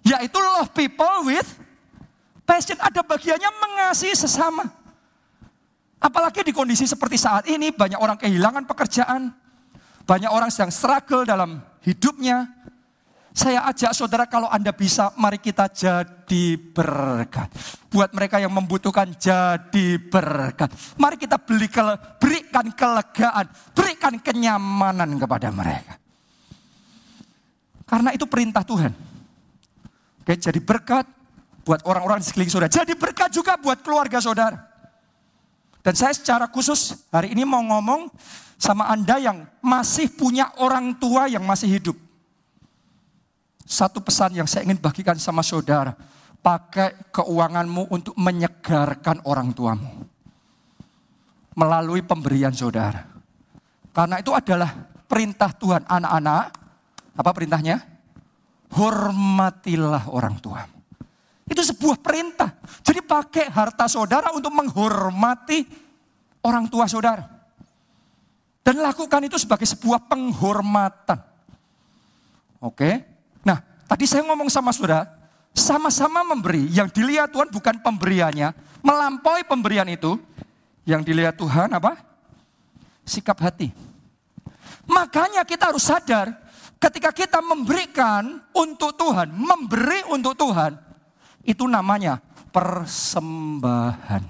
[0.00, 1.44] Yaitu love people with
[2.48, 2.80] passion.
[2.80, 4.64] Ada bagiannya mengasihi sesama.
[6.00, 9.36] Apalagi di kondisi seperti saat ini banyak orang kehilangan pekerjaan.
[10.08, 12.48] Banyak orang sedang struggle dalam hidupnya.
[13.30, 17.46] Saya ajak saudara kalau Anda bisa, mari kita jadi berkat.
[17.86, 20.74] Buat mereka yang membutuhkan jadi berkat.
[20.98, 21.82] Mari kita beli ke,
[22.18, 25.94] berikan kelegaan, berikan kenyamanan kepada mereka.
[27.86, 28.92] Karena itu perintah Tuhan.
[30.22, 31.06] Oke, jadi berkat
[31.62, 32.70] buat orang-orang di sekeliling saudara.
[32.70, 34.58] Jadi berkat juga buat keluarga saudara.
[35.80, 38.10] Dan saya secara khusus hari ini mau ngomong
[38.60, 42.09] sama Anda yang masih punya orang tua yang masih hidup.
[43.70, 45.94] Satu pesan yang saya ingin bagikan sama saudara.
[46.42, 50.10] Pakai keuanganmu untuk menyegarkan orang tuamu.
[51.54, 53.06] Melalui pemberian saudara.
[53.94, 54.74] Karena itu adalah
[55.06, 56.44] perintah Tuhan anak-anak.
[57.14, 57.78] Apa perintahnya?
[58.74, 60.78] Hormatilah orang tuamu.
[61.46, 62.58] Itu sebuah perintah.
[62.82, 65.62] Jadi pakai harta saudara untuk menghormati
[66.42, 67.22] orang tua saudara.
[68.66, 71.18] Dan lakukan itu sebagai sebuah penghormatan.
[72.62, 73.09] Oke.
[73.90, 75.02] Tadi saya ngomong sama saudara,
[75.50, 76.70] sama-sama memberi.
[76.70, 78.54] Yang dilihat Tuhan bukan pemberiannya,
[78.86, 80.14] melampaui pemberian itu.
[80.86, 81.98] Yang dilihat Tuhan apa?
[83.02, 83.74] Sikap hati.
[84.86, 86.30] Makanya kita harus sadar,
[86.78, 90.78] ketika kita memberikan untuk Tuhan, memberi untuk Tuhan,
[91.42, 92.22] itu namanya
[92.54, 94.22] persembahan.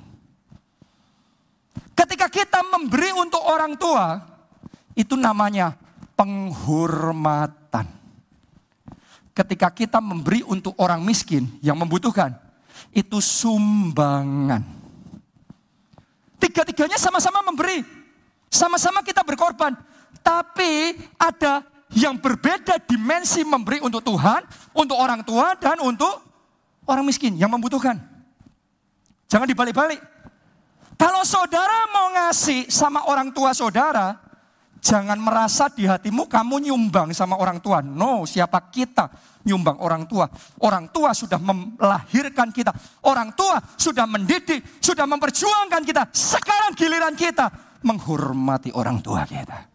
[1.92, 4.24] Ketika kita memberi untuk orang tua,
[4.96, 5.76] itu namanya
[6.16, 7.59] penghormatan
[9.40, 12.36] ketika kita memberi untuk orang miskin yang membutuhkan,
[12.92, 14.60] itu sumbangan.
[16.40, 17.80] Tiga-tiganya sama-sama memberi,
[18.52, 19.76] sama-sama kita berkorban,
[20.20, 21.64] tapi ada
[21.96, 24.44] yang berbeda dimensi memberi untuk Tuhan,
[24.76, 26.20] untuk orang tua, dan untuk
[26.84, 27.96] orang miskin yang membutuhkan.
[29.30, 30.00] Jangan dibalik-balik.
[31.00, 34.30] Kalau saudara mau ngasih sama orang tua saudara,
[34.80, 37.84] Jangan merasa di hatimu kamu nyumbang sama orang tua.
[37.84, 39.12] No, siapa kita
[39.46, 40.28] nyumbang orang tua?
[40.64, 42.72] Orang tua sudah melahirkan kita.
[43.06, 46.02] Orang tua sudah mendidik, sudah memperjuangkan kita.
[46.12, 47.48] Sekarang giliran kita
[47.84, 49.70] menghormati orang tua kita.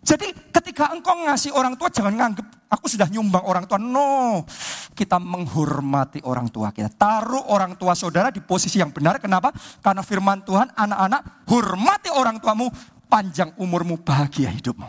[0.00, 3.76] Jadi ketika engkau ngasih orang tua jangan nganggep aku sudah nyumbang orang tua.
[3.76, 4.48] No,
[4.96, 6.88] kita menghormati orang tua kita.
[6.88, 9.20] Taruh orang tua saudara di posisi yang benar.
[9.20, 9.52] Kenapa?
[9.84, 12.72] Karena firman Tuhan anak-anak hormati orang tuamu
[13.12, 14.88] panjang umurmu, bahagia hidupmu.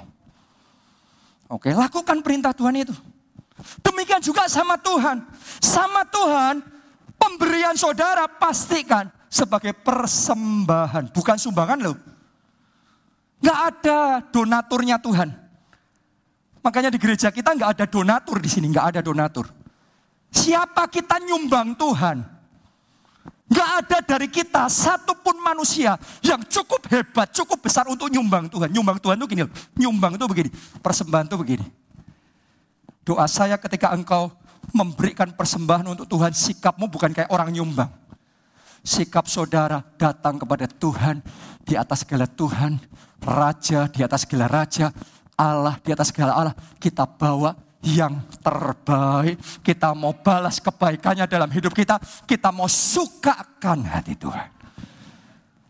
[1.52, 2.95] Oke, lakukan perintah Tuhan itu.
[3.82, 5.24] Demikian juga sama Tuhan.
[5.62, 6.62] Sama Tuhan,
[7.15, 11.13] pemberian saudara pastikan sebagai persembahan.
[11.13, 11.97] Bukan sumbangan loh.
[13.41, 15.41] Gak ada donaturnya Tuhan.
[16.62, 19.50] Makanya di gereja kita nggak ada donatur di sini, nggak ada donatur.
[20.30, 22.21] Siapa kita nyumbang Tuhan?
[23.52, 28.71] Gak ada dari kita satupun manusia yang cukup hebat, cukup besar untuk nyumbang Tuhan.
[28.71, 29.43] Nyumbang Tuhan itu gini,
[29.76, 31.65] nyumbang itu begini, persembahan itu begini.
[33.01, 34.29] Doa saya ketika engkau
[34.71, 37.89] memberikan persembahan untuk Tuhan, sikapmu bukan kayak orang nyumbang.
[38.81, 41.21] Sikap saudara datang kepada Tuhan,
[41.65, 42.81] di atas segala Tuhan,
[43.21, 44.89] Raja di atas segala Raja,
[45.37, 46.55] Allah di atas segala Allah.
[46.81, 47.53] Kita bawa
[47.85, 49.37] yang terbaik.
[49.61, 52.01] Kita mau balas kebaikannya dalam hidup kita.
[52.25, 54.49] Kita mau sukakan hati Tuhan.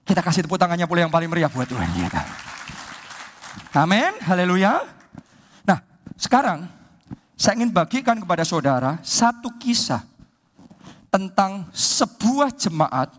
[0.07, 2.21] Kita kasih tepuk tangannya pula yang paling meriah buat Tuhan kita.
[3.75, 4.11] Amin.
[4.23, 4.83] Haleluya.
[5.63, 5.79] Nah,
[6.19, 6.67] sekarang
[7.41, 10.06] saya ingin bagikan kepada saudara satu kisah
[11.10, 13.17] tentang sebuah jemaat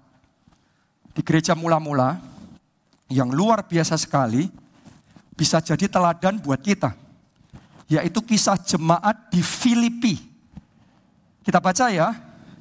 [1.11, 2.23] di gereja mula-mula
[3.11, 4.47] yang luar biasa sekali
[5.35, 6.95] bisa jadi teladan buat kita
[7.91, 10.15] yaitu kisah jemaat di Filipi.
[11.43, 12.15] Kita baca ya,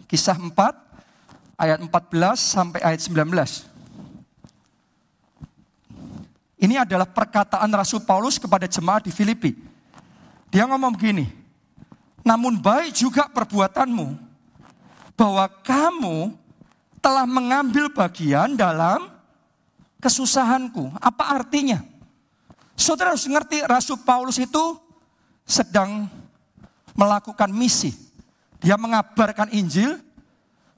[0.09, 0.49] kisah 4
[1.61, 3.21] ayat 14 sampai ayat 19.
[6.57, 9.53] Ini adalah perkataan Rasul Paulus kepada jemaat di Filipi.
[10.51, 11.40] Dia ngomong begini,
[12.21, 14.17] namun baik juga perbuatanmu
[15.17, 16.33] bahwa kamu
[17.01, 19.09] telah mengambil bagian dalam
[19.97, 20.93] kesusahanku.
[21.01, 21.81] Apa artinya?
[22.77, 24.77] Saudara harus ngerti Rasul Paulus itu
[25.45, 26.09] sedang
[26.93, 27.93] melakukan misi.
[28.61, 29.97] Dia mengabarkan Injil,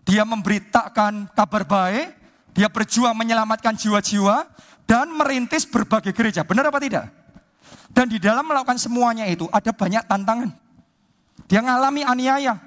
[0.08, 2.08] dia memberitakan kabar baik,
[2.56, 4.48] dia berjuang menyelamatkan jiwa-jiwa,
[4.88, 6.48] dan merintis berbagai gereja.
[6.48, 7.12] Benar apa tidak?
[7.92, 10.63] Dan di dalam melakukan semuanya itu ada banyak tantangan.
[11.54, 12.58] Dia mengalami aniaya.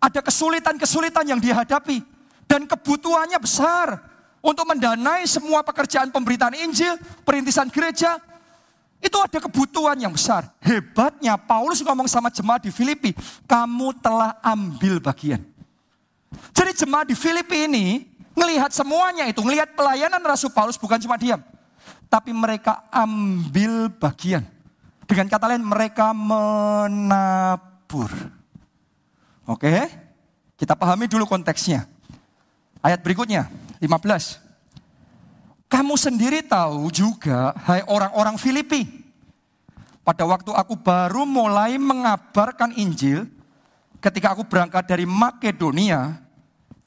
[0.00, 2.00] Ada kesulitan-kesulitan yang dihadapi.
[2.48, 4.00] Dan kebutuhannya besar
[4.40, 6.96] untuk mendanai semua pekerjaan pemberitaan Injil,
[7.28, 8.16] perintisan gereja.
[8.96, 10.48] Itu ada kebutuhan yang besar.
[10.64, 13.12] Hebatnya Paulus ngomong sama jemaat di Filipi,
[13.44, 15.44] kamu telah ambil bagian.
[16.56, 21.44] Jadi jemaat di Filipi ini ngelihat semuanya itu, ngelihat pelayanan Rasul Paulus bukan cuma diam.
[22.08, 24.48] Tapi mereka ambil bagian.
[25.04, 27.68] Dengan kata lain mereka menabur.
[29.48, 29.88] Oke,
[30.60, 31.88] kita pahami dulu konteksnya.
[32.84, 33.48] Ayat berikutnya,
[33.80, 34.36] 15.
[35.68, 38.84] Kamu sendiri tahu juga, hai orang-orang Filipi,
[40.04, 43.28] pada waktu aku baru mulai mengabarkan Injil,
[44.00, 46.16] ketika aku berangkat dari Makedonia,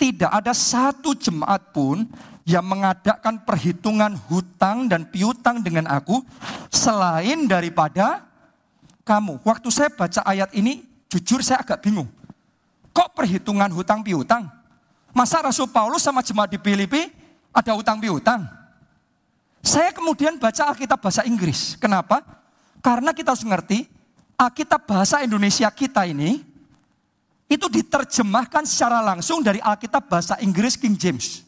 [0.01, 2.09] tidak ada satu jemaat pun
[2.41, 6.25] yang mengadakan perhitungan hutang dan piutang dengan aku
[6.73, 8.25] selain daripada
[9.05, 9.37] kamu.
[9.45, 12.07] Waktu saya baca ayat ini, jujur saya agak bingung.
[12.95, 14.47] Kok perhitungan hutang piutang?
[15.11, 17.11] Masa Rasul Paulus sama jemaat di Filipi
[17.51, 18.47] ada utang piutang?
[19.59, 21.75] Saya kemudian baca Alkitab bahasa Inggris.
[21.75, 22.23] Kenapa?
[22.79, 23.85] Karena kita harus mengerti
[24.39, 26.41] Alkitab bahasa Indonesia kita ini
[27.51, 31.43] itu diterjemahkan secara langsung dari Alkitab bahasa Inggris King James.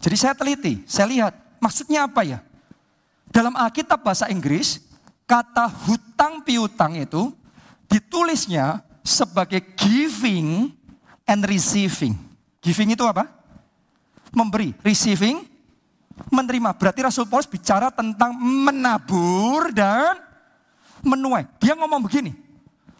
[0.00, 2.40] Jadi saya teliti, saya lihat maksudnya apa ya?
[3.28, 4.80] Dalam Alkitab bahasa Inggris,
[5.28, 7.30] kata hutang piutang itu
[7.90, 10.70] ditulisnya sebagai giving
[11.26, 12.14] and receiving.
[12.62, 13.26] Giving itu apa?
[14.30, 14.70] Memberi.
[14.86, 15.42] Receiving,
[16.30, 16.70] menerima.
[16.78, 20.22] Berarti Rasul Paulus bicara tentang menabur dan
[21.02, 21.48] menuai.
[21.58, 22.30] Dia ngomong begini,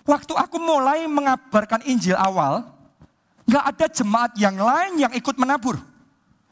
[0.02, 2.66] waktu aku mulai mengabarkan Injil awal,
[3.46, 5.78] nggak ada jemaat yang lain yang ikut menabur.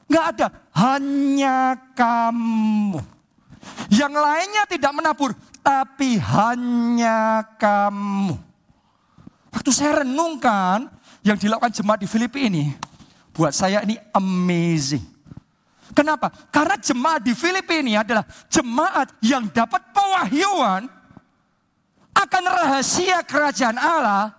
[0.08, 0.46] Nggak ada,
[0.76, 3.17] hanya kamu.
[3.88, 5.32] Yang lainnya tidak menabur,
[5.64, 8.36] tapi hanya kamu.
[9.48, 10.92] Waktu saya renungkan
[11.24, 12.64] yang dilakukan jemaat di Filipi ini,
[13.38, 15.06] Buat saya ini amazing.
[15.94, 16.26] Kenapa?
[16.50, 20.90] Karena jemaat di Filipina ini adalah jemaat yang dapat pewahyuan
[22.18, 24.34] akan rahasia kerajaan Allah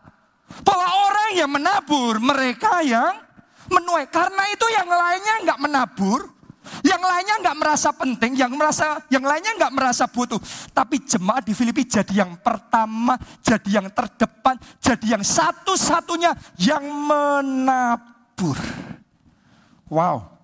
[0.68, 3.24] bahwa orang yang menabur mereka yang
[3.72, 4.04] menuai.
[4.12, 6.28] Karena itu yang lainnya nggak menabur,
[6.84, 10.40] yang lainnya nggak merasa penting, yang merasa yang lainnya nggak merasa butuh.
[10.72, 18.60] Tapi jemaat di Filipi jadi yang pertama, jadi yang terdepan, jadi yang satu-satunya yang menabur.
[19.90, 20.40] Wow.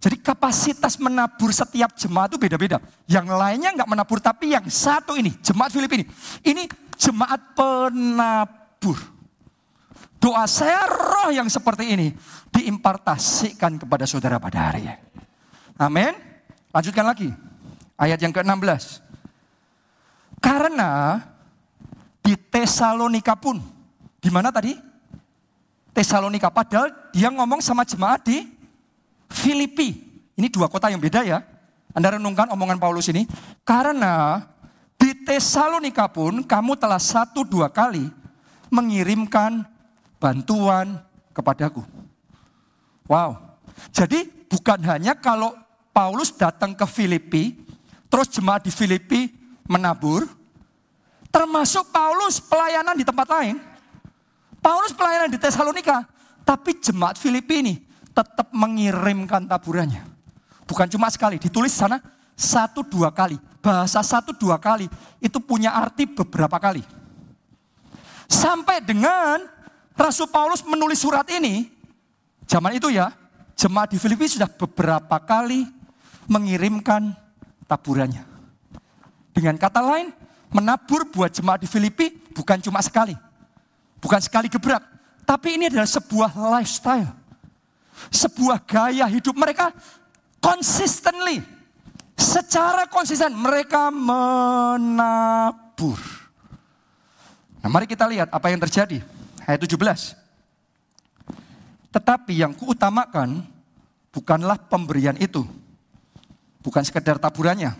[0.00, 2.80] Jadi kapasitas menabur setiap jemaat itu beda-beda.
[3.04, 6.06] Yang lainnya nggak menabur, tapi yang satu ini, jemaat Filipi ini.
[6.40, 6.62] Ini
[6.96, 8.96] jemaat penabur.
[10.20, 12.12] Doa saya roh yang seperti ini
[12.48, 14.96] diimpartasikan kepada saudara pada hari ini.
[15.80, 16.12] Amin.
[16.76, 17.32] Lanjutkan lagi.
[17.96, 19.00] Ayat yang ke-16.
[20.44, 21.24] Karena
[22.20, 23.64] di Tesalonika pun,
[24.20, 24.76] di mana tadi?
[25.96, 26.52] Tesalonika.
[26.52, 28.44] Padahal dia ngomong sama jemaat di
[29.32, 29.96] Filipi.
[30.36, 31.40] Ini dua kota yang beda ya.
[31.96, 33.24] Anda renungkan omongan Paulus ini.
[33.64, 34.44] Karena
[35.00, 38.04] di Tesalonika pun kamu telah satu dua kali
[38.68, 39.64] mengirimkan
[40.20, 41.00] bantuan
[41.32, 41.80] kepadaku.
[43.08, 43.40] Wow.
[43.90, 45.56] Jadi bukan hanya kalau
[45.90, 47.58] Paulus datang ke Filipi,
[48.06, 49.30] terus jemaat di Filipi
[49.66, 50.26] menabur,
[51.30, 53.58] termasuk Paulus pelayanan di tempat lain.
[54.60, 56.06] Paulus pelayanan di Tesalonika,
[56.46, 57.74] tapi jemaat Filipi ini
[58.14, 60.04] tetap mengirimkan taburannya.
[60.68, 61.98] Bukan cuma sekali, ditulis sana
[62.38, 63.40] satu dua kali.
[63.60, 64.88] Bahasa satu dua kali
[65.20, 66.80] itu punya arti beberapa kali.
[68.30, 69.42] Sampai dengan
[69.98, 71.66] Rasul Paulus menulis surat ini,
[72.46, 73.10] zaman itu ya,
[73.58, 75.79] jemaat di Filipi sudah beberapa kali
[76.30, 77.10] mengirimkan
[77.66, 78.22] taburannya.
[79.34, 80.14] Dengan kata lain,
[80.54, 83.18] menabur buat jemaat di Filipi bukan cuma sekali.
[83.98, 84.80] Bukan sekali gebrak,
[85.26, 87.20] tapi ini adalah sebuah lifestyle
[88.08, 89.76] sebuah gaya hidup mereka
[90.40, 91.44] consistently.
[92.16, 95.20] Secara konsisten mereka menabur.
[97.60, 99.04] Nah mari kita lihat apa yang terjadi.
[99.44, 100.16] Ayat 17.
[101.90, 103.44] Tetapi yang kuutamakan
[104.12, 105.44] bukanlah pemberian itu.
[106.60, 107.72] Bukan sekedar taburannya.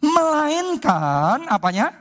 [0.00, 1.92] Melainkan apanya?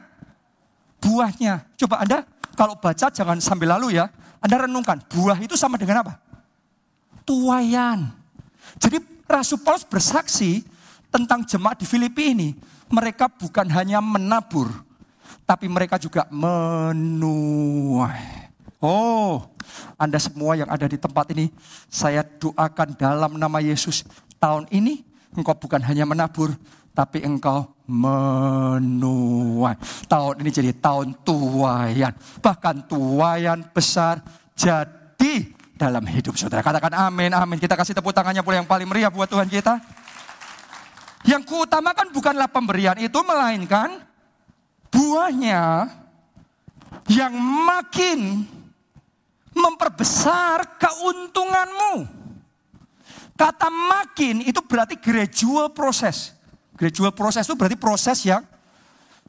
[1.03, 1.67] Buahnya.
[1.75, 2.23] Coba Anda
[2.55, 4.07] kalau baca jangan sambil lalu ya.
[4.39, 6.15] Anda renungkan, buah itu sama dengan apa?
[7.27, 8.07] Tuayan.
[8.79, 10.63] Jadi Rasul Paulus bersaksi
[11.11, 12.55] tentang jemaat di Filipi ini.
[12.89, 14.71] Mereka bukan hanya menabur,
[15.45, 18.17] tapi mereka juga menuai.
[18.79, 19.43] Oh,
[19.99, 21.51] Anda semua yang ada di tempat ini,
[21.91, 24.07] saya doakan dalam nama Yesus.
[24.39, 25.03] Tahun ini
[25.33, 26.53] engkau bukan hanya menabur,
[26.93, 29.75] tapi engkau menuai.
[30.05, 32.13] Tahun ini jadi tahun tuayan.
[32.43, 34.21] Bahkan tuayan besar
[34.53, 35.49] jadi
[35.79, 36.59] dalam hidup saudara.
[36.59, 37.57] Katakan amin, amin.
[37.57, 39.79] Kita kasih tepuk tangannya pula yang paling meriah buat Tuhan kita.
[41.23, 44.03] Yang kuutamakan bukanlah pemberian itu, melainkan
[44.91, 45.87] buahnya
[47.07, 48.43] yang makin
[49.55, 52.18] memperbesar keuntunganmu.
[53.39, 56.35] Kata makin itu berarti gradual proses.
[56.75, 58.43] Gradual proses itu berarti proses yang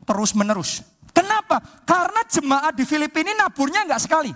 [0.02, 0.82] terus menerus.
[1.14, 1.62] Kenapa?
[1.86, 4.34] Karena jemaat di Filipina naburnya enggak sekali.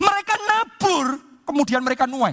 [0.00, 2.32] Mereka nabur, kemudian mereka nuai.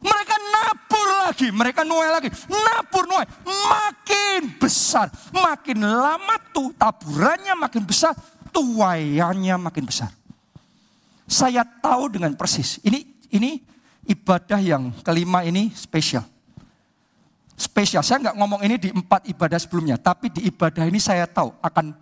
[0.00, 2.28] Mereka nabur lagi, mereka nuai lagi.
[2.48, 3.26] Nabur, nuai.
[3.44, 5.12] Makin besar.
[5.32, 8.16] Makin lama tuh taburannya makin besar.
[8.48, 10.08] Tuaiannya makin besar.
[11.26, 12.78] Saya tahu dengan persis.
[12.80, 13.58] Ini ini
[14.06, 16.24] ibadah yang kelima ini spesial
[17.56, 18.04] spesial.
[18.04, 21.96] Saya nggak ngomong ini di empat ibadah sebelumnya, tapi di ibadah ini saya tahu akan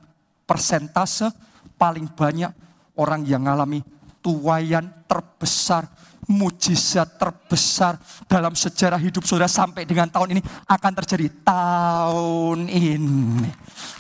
[0.45, 1.31] persentase
[1.79, 2.51] paling banyak
[2.99, 3.81] orang yang mengalami
[4.19, 5.87] tuayan terbesar,
[6.27, 7.97] mujizat terbesar
[8.27, 13.51] dalam sejarah hidup saudara sampai dengan tahun ini akan terjadi tahun ini.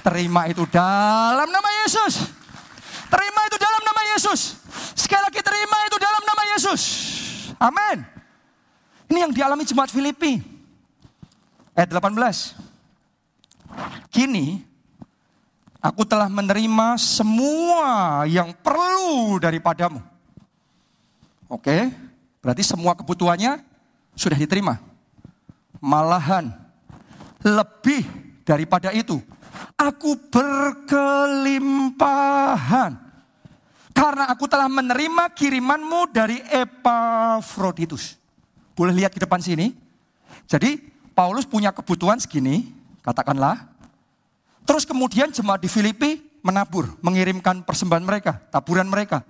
[0.02, 2.34] Terima itu dalam nama Yesus.
[3.04, 4.40] Terima itu dalam nama Yesus.
[4.98, 6.82] Sekali lagi terima itu dalam nama Yesus.
[7.64, 8.04] Amin.
[9.08, 10.36] Ini yang dialami jemaat Filipi.
[11.72, 12.52] Ayat 18.
[14.12, 14.60] Kini
[15.80, 20.04] aku telah menerima semua yang perlu daripadamu.
[21.48, 21.88] Oke,
[22.44, 23.64] berarti semua kebutuhannya
[24.12, 24.76] sudah diterima.
[25.80, 26.52] Malahan
[27.40, 28.04] lebih
[28.44, 29.24] daripada itu.
[29.76, 33.03] Aku berkelimpahan.
[33.94, 38.18] Karena aku telah menerima kirimanmu dari Epafroditus.
[38.74, 39.70] Boleh lihat ke depan sini.
[40.50, 40.82] Jadi
[41.14, 42.74] Paulus punya kebutuhan segini,
[43.06, 43.70] katakanlah.
[44.66, 49.22] Terus kemudian jemaat di Filipi menabur, mengirimkan persembahan mereka, taburan mereka.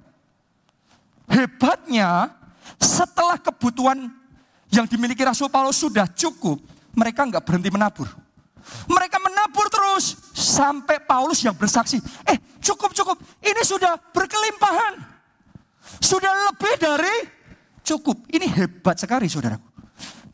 [1.29, 2.33] Hebatnya,
[2.81, 4.09] setelah kebutuhan
[4.73, 6.59] yang dimiliki Rasul Paulus sudah cukup,
[6.97, 8.09] mereka nggak berhenti menabur.
[8.89, 14.97] Mereka menabur terus sampai Paulus yang bersaksi, eh cukup cukup, ini sudah berkelimpahan.
[16.01, 17.15] Sudah lebih dari
[17.85, 18.25] cukup.
[18.33, 19.63] Ini hebat sekali saudaraku.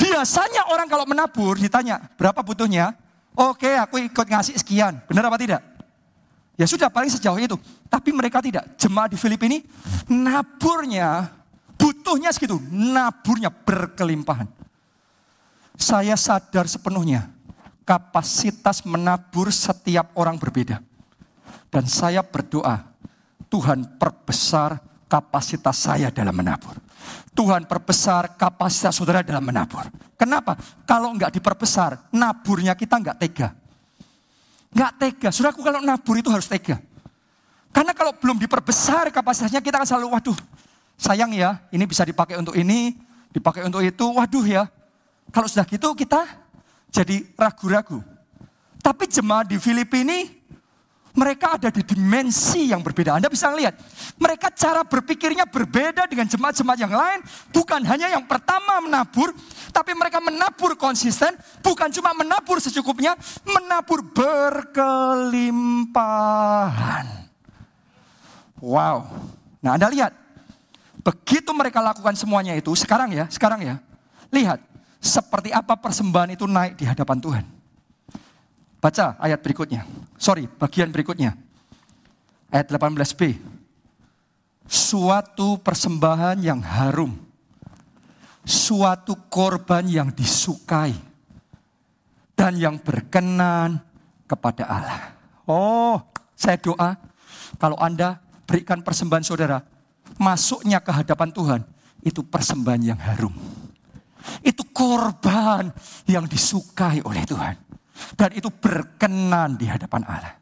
[0.01, 2.97] Biasanya orang kalau menabur ditanya, berapa butuhnya?
[3.37, 4.97] Oke, aku ikut ngasih sekian.
[5.05, 5.61] Benar apa tidak?
[6.57, 7.57] Ya sudah, paling sejauh itu.
[7.89, 8.65] Tapi mereka tidak.
[8.81, 9.59] Jemaat di Filipina ini
[10.09, 11.29] naburnya,
[11.77, 12.57] butuhnya segitu.
[12.73, 14.49] Naburnya berkelimpahan.
[15.77, 17.33] Saya sadar sepenuhnya
[17.91, 20.79] kapasitas menabur setiap orang berbeda.
[21.71, 22.90] Dan saya berdoa,
[23.51, 24.79] Tuhan perbesar
[25.11, 26.79] kapasitas saya dalam menabur.
[27.35, 29.83] Tuhan perbesar kapasitas saudara dalam menabur.
[30.15, 30.55] Kenapa?
[30.87, 33.49] Kalau enggak diperbesar, naburnya kita enggak tega.
[34.71, 35.29] Enggak tega.
[35.35, 36.79] Saudaraku kalau nabur itu harus tega.
[37.75, 40.39] Karena kalau belum diperbesar kapasitasnya kita akan selalu, waduh
[41.01, 42.95] sayang ya ini bisa dipakai untuk ini,
[43.35, 44.67] dipakai untuk itu, waduh ya.
[45.31, 46.23] Kalau sudah gitu kita
[46.91, 48.03] jadi ragu-ragu.
[48.83, 50.40] Tapi jemaat di Filipina ini
[51.15, 53.15] mereka ada di dimensi yang berbeda.
[53.19, 53.75] Anda bisa lihat,
[54.21, 57.21] mereka cara berpikirnya berbeda dengan jemaat-jemaat yang lain.
[57.51, 59.35] Bukan hanya yang pertama menabur,
[59.75, 61.35] tapi mereka menabur konsisten.
[61.63, 67.07] Bukan cuma menabur secukupnya, menabur berkelimpahan.
[68.61, 69.09] Wow.
[69.65, 70.13] Nah Anda lihat,
[71.03, 73.83] begitu mereka lakukan semuanya itu, sekarang ya, sekarang ya.
[74.31, 74.63] Lihat,
[75.01, 77.60] seperti apa persembahan itu naik di hadapan Tuhan.
[78.81, 79.85] Baca ayat berikutnya.
[80.17, 81.37] Sorry, bagian berikutnya.
[82.49, 83.37] Ayat 18b.
[84.65, 87.13] Suatu persembahan yang harum.
[88.43, 90.97] Suatu korban yang disukai.
[92.33, 93.85] Dan yang berkenan
[94.25, 95.13] kepada Allah.
[95.45, 96.01] Oh,
[96.33, 96.97] saya doa
[97.61, 98.17] kalau Anda
[98.49, 99.61] berikan persembahan saudara,
[100.17, 101.61] masuknya ke hadapan Tuhan,
[102.01, 103.37] itu persembahan yang harum.
[104.41, 105.69] Itu korban
[106.09, 107.70] yang disukai oleh Tuhan.
[108.17, 110.35] Dan itu berkenan di hadapan Allah.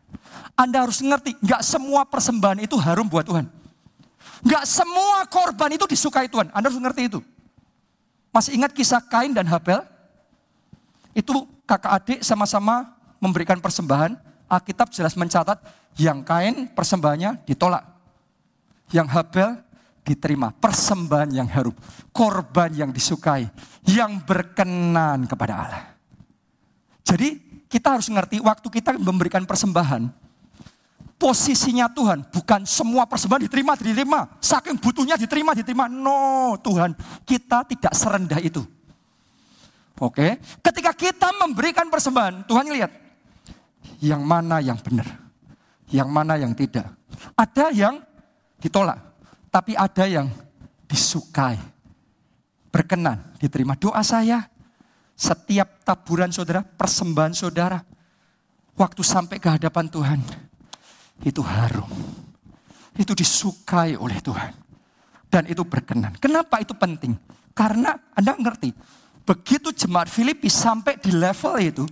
[0.59, 3.47] Anda harus ngerti, nggak semua persembahan itu harum buat Tuhan.
[4.43, 6.51] Nggak semua korban itu disukai Tuhan.
[6.51, 7.21] Anda harus ngerti itu.
[8.35, 9.83] Masih ingat kisah Kain dan Habel?
[11.15, 14.15] Itu kakak adik sama-sama memberikan persembahan.
[14.49, 15.61] Alkitab jelas mencatat
[15.99, 17.85] yang Kain persembahannya ditolak.
[18.95, 19.51] Yang Habel
[20.07, 20.55] diterima.
[20.55, 21.75] Persembahan yang harum.
[22.15, 23.45] Korban yang disukai.
[23.85, 25.85] Yang berkenan kepada Allah.
[27.05, 30.09] Jadi kita harus ngerti waktu kita memberikan persembahan.
[31.19, 34.31] Posisinya Tuhan bukan semua persembahan diterima, diterima.
[34.39, 35.91] Saking butuhnya diterima, diterima.
[35.91, 36.95] No Tuhan,
[37.27, 38.63] kita tidak serendah itu.
[39.99, 42.93] Oke, ketika kita memberikan persembahan, Tuhan lihat
[43.99, 45.11] yang mana yang benar,
[45.91, 46.87] yang mana yang tidak.
[47.35, 47.99] Ada yang
[48.63, 49.03] ditolak,
[49.51, 50.31] tapi ada yang
[50.87, 51.59] disukai,
[52.71, 53.75] berkenan, diterima.
[53.75, 54.47] Doa saya,
[55.19, 57.83] setiap taburan saudara, persembahan saudara,
[58.79, 60.21] waktu sampai ke hadapan Tuhan,
[61.27, 61.91] itu harum.
[62.95, 64.55] Itu disukai oleh Tuhan.
[65.27, 66.15] Dan itu berkenan.
[66.23, 67.19] Kenapa itu penting?
[67.51, 68.71] Karena Anda ngerti,
[69.27, 71.85] begitu jemaat Filipi sampai di level itu,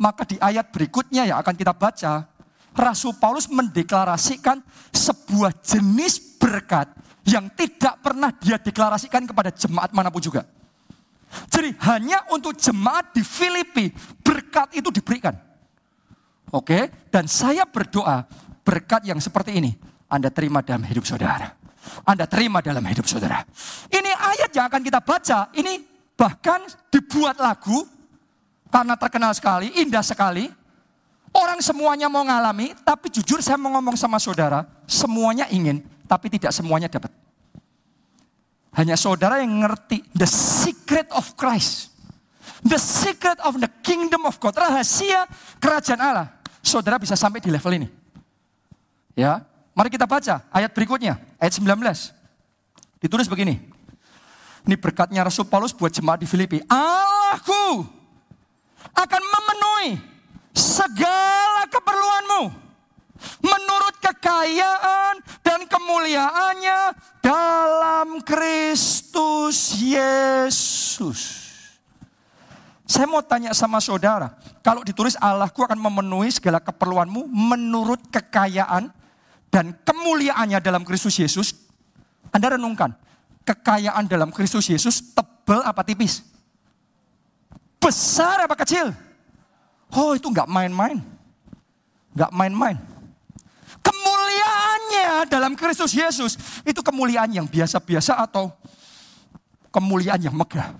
[0.00, 2.24] maka di ayat berikutnya yang akan kita baca,
[2.72, 6.88] Rasul Paulus mendeklarasikan sebuah jenis berkat
[7.28, 10.48] yang tidak pernah dia deklarasikan kepada jemaat mana pun juga.
[11.48, 13.88] Jadi hanya untuk jemaat di Filipi
[14.20, 15.34] berkat itu diberikan.
[16.52, 18.28] Oke, dan saya berdoa
[18.60, 19.72] berkat yang seperti ini
[20.06, 21.56] Anda terima dalam hidup saudara.
[22.04, 23.42] Anda terima dalam hidup saudara.
[23.88, 25.82] Ini ayat yang akan kita baca, ini
[26.14, 26.62] bahkan
[26.92, 27.88] dibuat lagu
[28.70, 30.46] karena terkenal sekali, indah sekali.
[31.32, 36.52] Orang semuanya mau ngalami, tapi jujur saya mau ngomong sama saudara, semuanya ingin, tapi tidak
[36.52, 37.08] semuanya dapat.
[38.72, 41.92] Hanya saudara yang ngerti the secret of Christ.
[42.64, 44.56] The secret of the kingdom of God.
[44.56, 45.28] Rahasia
[45.60, 46.28] kerajaan Allah.
[46.62, 47.88] Saudara bisa sampai di level ini.
[49.12, 49.44] Ya,
[49.76, 51.68] mari kita baca ayat berikutnya, ayat 19.
[53.02, 53.60] Ditulis begini.
[54.62, 56.62] Ini berkatnya Rasul Paulus buat jemaat di Filipi.
[56.70, 57.82] Allahku
[58.94, 59.98] akan memenuhi
[60.54, 62.42] segala keperluanmu
[63.42, 63.71] menurut
[64.22, 66.80] kekayaan dan kemuliaannya
[67.18, 71.42] dalam Kristus Yesus.
[72.86, 78.94] Saya mau tanya sama saudara, kalau ditulis Allahku akan memenuhi segala keperluanmu menurut kekayaan
[79.50, 81.58] dan kemuliaannya dalam Kristus Yesus,
[82.30, 82.94] Anda renungkan,
[83.42, 86.22] kekayaan dalam Kristus Yesus tebal apa tipis?
[87.82, 88.94] Besar apa kecil?
[89.90, 91.02] Oh itu nggak main-main.
[92.12, 92.91] Nggak main-main
[94.92, 96.36] kemuliaannya dalam Kristus Yesus
[96.68, 98.52] itu kemuliaan yang biasa-biasa atau
[99.72, 100.76] kemuliaan yang megah.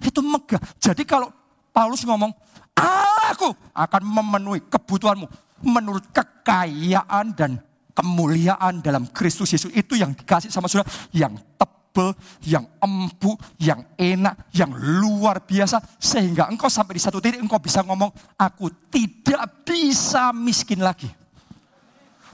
[0.00, 0.62] Itu megah.
[0.78, 1.28] Jadi kalau
[1.74, 2.30] Paulus ngomong,
[2.78, 5.26] aku akan memenuhi kebutuhanmu
[5.66, 7.58] menurut kekayaan dan
[7.92, 9.74] kemuliaan dalam Kristus Yesus.
[9.74, 12.14] Itu yang dikasih sama saudara, yang tebel,
[12.46, 15.82] yang empuk, yang enak, yang luar biasa.
[15.98, 21.19] Sehingga engkau sampai di satu titik engkau bisa ngomong, aku tidak bisa miskin lagi.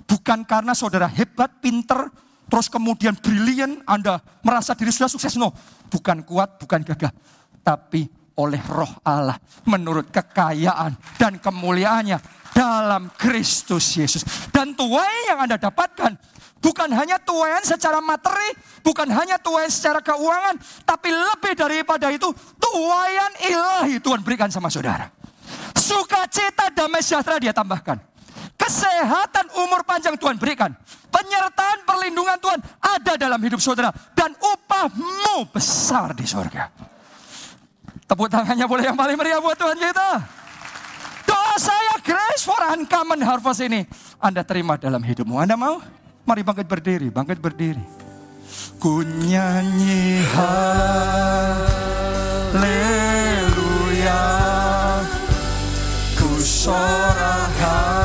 [0.07, 2.07] Bukan karena saudara hebat, pinter,
[2.47, 5.35] terus kemudian brilian, Anda merasa diri sudah sukses.
[5.35, 5.51] No,
[5.91, 7.11] bukan kuat, bukan gagah.
[7.67, 12.19] Tapi oleh roh Allah menurut kekayaan dan kemuliaannya
[12.55, 14.23] dalam Kristus Yesus.
[14.55, 20.57] Dan tuai yang Anda dapatkan bukan hanya tuayan secara materi, bukan hanya tuayan secara keuangan,
[20.83, 25.11] tapi lebih daripada itu tuayan ilahi Tuhan berikan sama saudara.
[25.77, 28.01] Sukacita damai sejahtera dia tambahkan.
[28.57, 30.73] Kesehatan umur panjang Tuhan berikan.
[31.13, 33.93] Penyertaan perlindungan Tuhan ada dalam hidup saudara.
[34.17, 36.73] Dan upahmu besar di surga.
[38.07, 40.09] Tepuk tangannya boleh yang paling meriah buat Tuhan kita.
[41.27, 43.83] Doa saya grace for uncommon harvest ini.
[44.23, 45.37] Anda terima dalam hidupmu.
[45.43, 45.83] Anda mau?
[46.27, 47.83] Mari bangkit berdiri, bangkit berdiri.
[48.79, 50.23] Ku nyanyi
[52.55, 52.63] haleluya.
[56.15, 57.95] Ku sorak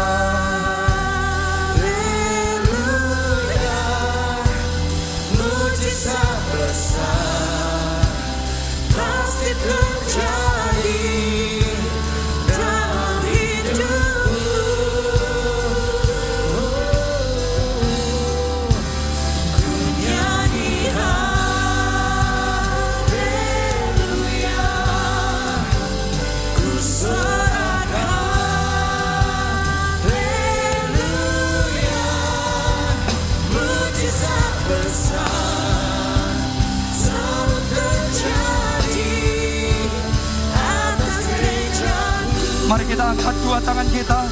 [43.12, 44.32] angkat dua tangan kita.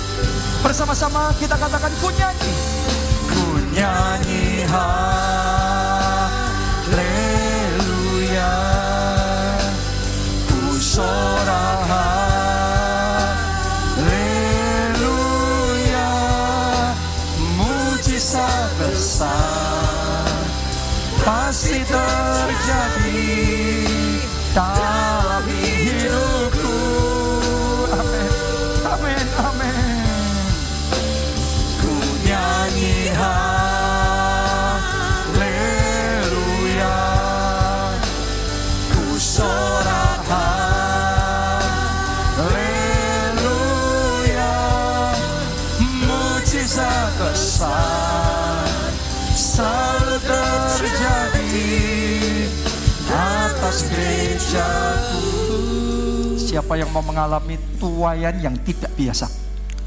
[0.64, 2.56] Bersama-sama kita katakan ku nyanyi.
[3.28, 3.48] Ku
[4.64, 5.19] haleluya.
[56.70, 59.26] Siapa yang mau mengalami tuayan yang tidak biasa?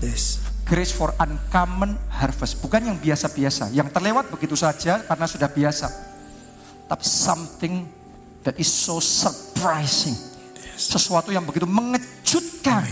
[0.02, 0.42] Yes.
[0.66, 2.58] Grace for uncommon harvest.
[2.58, 3.70] Bukan yang biasa-biasa.
[3.70, 5.86] Yang terlewat begitu saja karena sudah biasa.
[6.90, 7.86] Tapi something
[8.42, 10.18] that is so surprising.
[10.74, 12.82] Sesuatu yang begitu mengejutkan.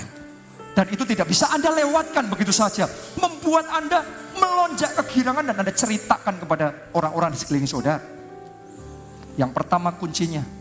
[0.71, 2.87] Dan itu tidak bisa Anda lewatkan begitu saja.
[3.19, 4.07] Membuat Anda
[4.39, 7.99] melonjak kegirangan dan Anda ceritakan kepada orang-orang di sekeliling saudara.
[9.35, 10.60] Yang pertama kuncinya.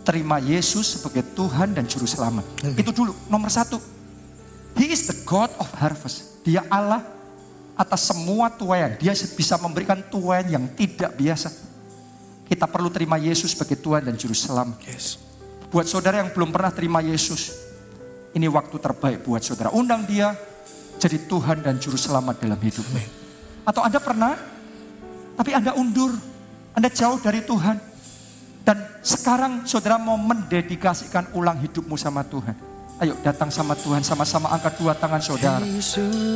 [0.00, 2.44] Terima Yesus sebagai Tuhan dan Juru Selamat.
[2.74, 3.76] Itu dulu, nomor satu.
[4.78, 6.40] He is the God of harvest.
[6.40, 7.04] Dia Allah
[7.76, 8.96] atas semua tuayan.
[8.96, 11.52] Dia bisa memberikan tuayan yang tidak biasa.
[12.48, 14.80] Kita perlu terima Yesus sebagai Tuhan dan Juru Selamat.
[14.88, 15.20] Yes.
[15.70, 17.54] Buat saudara yang belum pernah terima Yesus,
[18.34, 19.70] ini waktu terbaik buat saudara.
[19.70, 20.34] Undang dia
[20.98, 23.02] jadi Tuhan dan Juru Selamat dalam hidupmu.
[23.64, 24.34] Atau Anda pernah,
[25.38, 26.10] tapi Anda undur.
[26.74, 27.89] Anda jauh dari Tuhan.
[29.00, 32.52] Sekarang saudara mau mendedikasikan ulang hidupmu sama Tuhan.
[33.00, 35.64] Ayo datang sama Tuhan, sama-sama angkat dua tangan saudara.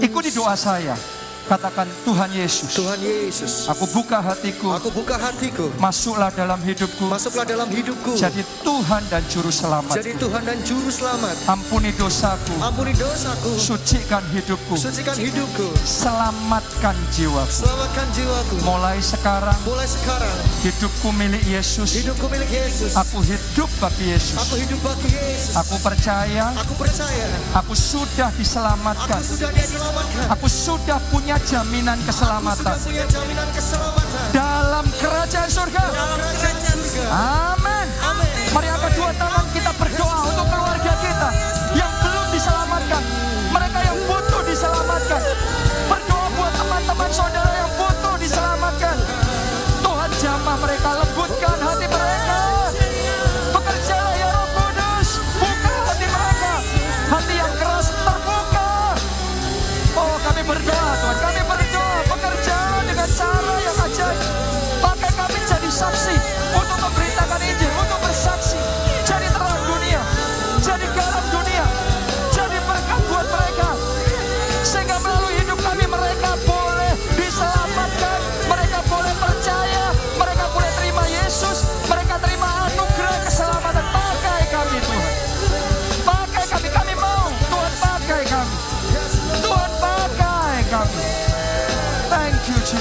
[0.01, 0.97] Ikuti doa saya.
[1.45, 2.72] Katakan Tuhan Yesus.
[2.72, 4.72] Tuhan Yesus, Aku buka hatiku.
[4.72, 5.68] aku buka hatiku.
[5.76, 7.05] Masuklah dalam hidupku.
[7.05, 8.16] Masuklah dalam hidupku.
[8.16, 9.92] Jadi Tuhan dan Juru Selamat.
[9.92, 11.36] Jadi Tuhan dan Juru Selamat.
[11.45, 12.57] Ampuni dosaku.
[12.64, 13.61] Ampuni dosaku.
[13.61, 14.72] Sucikan hidupku.
[14.72, 15.68] Sucikan hidupku.
[15.84, 17.53] Selamatkan jiwaku.
[17.53, 18.57] Selamatkan jiwaku.
[18.64, 21.92] Mulai sekarang Mulai sekarang, hidupku milik Yesus.
[21.92, 22.97] hidupku milik Yesus.
[22.97, 24.40] Aku hidup bagi Yesus.
[24.40, 25.53] Aku hidup bagi Yesus.
[25.61, 27.28] Aku percaya Aku percaya.
[27.53, 29.20] aku sudah Aku diselamatkan.
[29.20, 30.24] sudah diselamatkan.
[30.32, 34.26] Aku sudah punya jaminan Sudah keselamatan punya jaminan keselamatan.
[34.30, 35.82] dalam kerajaan surga.
[35.91, 37.07] Dalam kerajaan surga.
[37.11, 37.87] Amin.
[38.55, 38.68] Mari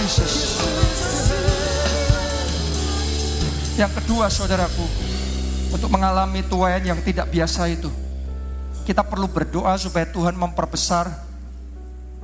[0.04, 0.60] Jesus.
[3.80, 4.84] Yang kedua saudaraku,
[5.72, 7.88] untuk mengalami tuayan yang tidak biasa itu,
[8.84, 11.08] kita perlu berdoa supaya Tuhan memperbesar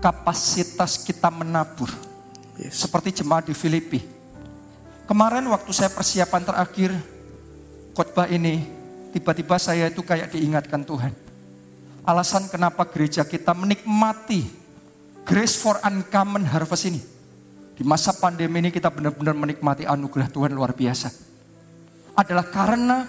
[0.03, 1.87] kapasitas kita menabur.
[2.59, 2.83] Yes.
[2.83, 4.03] Seperti jemaat di Filipi.
[5.07, 6.91] Kemarin waktu saya persiapan terakhir
[7.95, 8.67] khotbah ini,
[9.15, 11.15] tiba-tiba saya itu kayak diingatkan Tuhan.
[12.03, 14.43] Alasan kenapa gereja kita menikmati
[15.23, 17.18] Grace for Uncommon Harvest ini.
[17.79, 21.15] Di masa pandemi ini kita benar-benar menikmati anugerah Tuhan luar biasa.
[22.11, 23.07] Adalah karena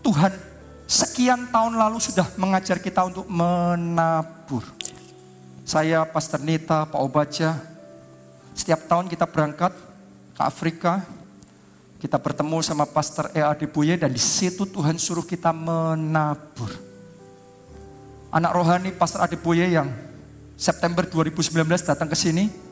[0.00, 0.32] Tuhan
[0.88, 4.64] sekian tahun lalu sudah mengajar kita untuk menabur.
[5.68, 7.60] Saya, Pastor Nita, Pak Obaja,
[8.56, 9.76] setiap tahun kita berangkat
[10.32, 11.04] ke Afrika,
[12.00, 16.72] kita bertemu sama Pastor Ea Dibuye dan di situ Tuhan suruh kita menabur.
[18.32, 19.92] Anak rohani Pastor Adiboye yang
[20.56, 21.52] September 2019
[21.84, 22.67] datang ke sini,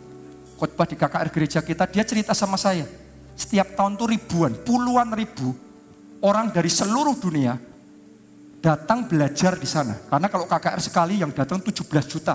[0.56, 2.88] khotbah di KKR gereja kita, dia cerita sama saya.
[3.36, 5.52] Setiap tahun tuh ribuan, puluhan ribu
[6.24, 7.60] orang dari seluruh dunia
[8.64, 9.94] datang belajar di sana.
[10.08, 12.34] Karena kalau KKR sekali yang datang 17 juta.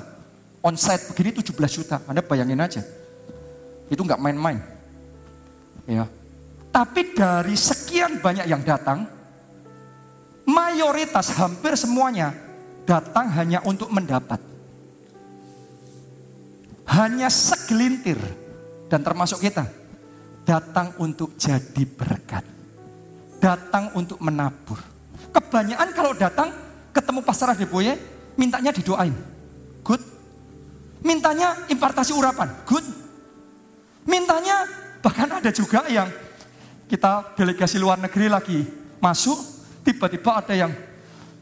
[0.61, 1.97] On-site begini 17 juta.
[2.05, 2.81] Anda bayangin aja.
[3.89, 4.61] Itu nggak main-main.
[5.89, 6.05] Ya.
[6.71, 9.03] Tapi dari sekian banyak yang datang,
[10.47, 12.31] mayoritas hampir semuanya
[12.85, 14.50] datang hanya untuk mendapat.
[16.91, 18.19] Hanya segelintir
[18.91, 19.63] dan termasuk kita
[20.43, 22.43] datang untuk jadi berkat.
[23.39, 24.77] Datang untuk menabur.
[25.31, 26.51] Kebanyakan kalau datang
[26.91, 27.95] ketemu Pastor Adeboye,
[28.35, 29.15] mintanya didoain.
[29.81, 30.03] Good.
[31.01, 32.51] Mintanya impartasi urapan.
[32.67, 33.01] Good.
[34.31, 34.63] Faktanya
[35.03, 36.07] bahkan ada juga yang
[36.87, 38.63] kita delegasi luar negeri lagi
[39.03, 39.35] masuk,
[39.83, 40.71] tiba-tiba ada yang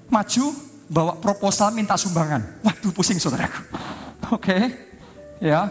[0.10, 0.46] maju
[0.90, 2.66] bawa proposal minta sumbangan.
[2.66, 3.62] Waduh pusing saudaraku.
[4.34, 4.89] Oke,
[5.44, 5.68] ya.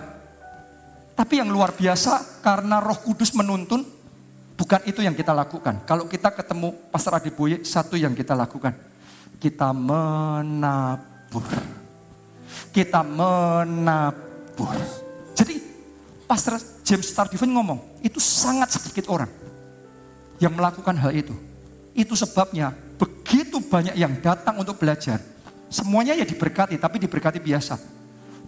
[1.18, 3.82] Tapi yang luar biasa karena Roh Kudus menuntun,
[4.54, 5.82] bukan itu yang kita lakukan.
[5.82, 8.74] Kalau kita ketemu Pastor Adiboye, satu yang kita lakukan,
[9.42, 11.42] kita menabur.
[12.70, 14.74] Kita menabur.
[15.34, 15.58] Jadi
[16.26, 16.54] Pastor
[16.86, 19.30] James Stardivan ngomong, itu sangat sedikit orang
[20.38, 21.34] yang melakukan hal itu.
[21.98, 25.18] Itu sebabnya begitu banyak yang datang untuk belajar.
[25.66, 27.97] Semuanya ya diberkati, tapi diberkati biasa.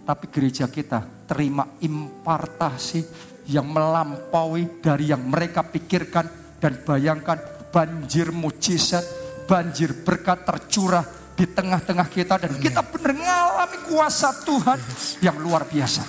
[0.01, 3.05] Tapi gereja kita terima impartasi
[3.49, 7.37] yang melampaui dari yang mereka pikirkan dan bayangkan
[7.73, 9.03] banjir mujizat,
[9.47, 14.77] banjir berkat tercurah di tengah-tengah kita dan kita benar mengalami kuasa Tuhan
[15.25, 16.03] yang luar biasa.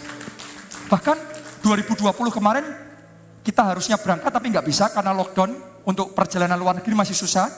[0.93, 1.17] Bahkan
[1.65, 2.67] 2020 kemarin
[3.41, 5.51] kita harusnya berangkat tapi nggak bisa karena lockdown
[5.89, 7.49] untuk perjalanan luar negeri masih susah.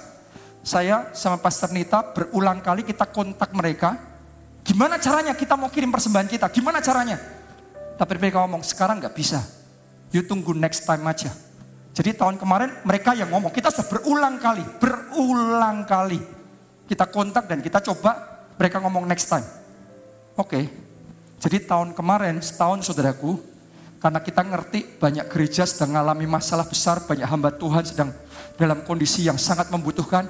[0.64, 4.13] Saya sama Pastor Nita berulang kali kita kontak mereka
[4.64, 6.48] Gimana caranya kita mau kirim persembahan kita?
[6.48, 7.20] Gimana caranya?
[7.94, 9.44] Tapi mereka ngomong, sekarang nggak bisa.
[10.10, 11.30] You tunggu next time aja.
[11.94, 16.18] Jadi tahun kemarin mereka yang ngomong, kita sudah berulang kali, berulang kali.
[16.90, 18.18] Kita kontak dan kita coba,
[18.58, 19.46] mereka ngomong next time.
[20.34, 20.66] Oke,
[21.38, 23.38] jadi tahun kemarin, setahun saudaraku,
[24.02, 28.10] karena kita ngerti banyak gereja sedang mengalami masalah besar, banyak hamba Tuhan sedang
[28.58, 30.26] dalam kondisi yang sangat membutuhkan.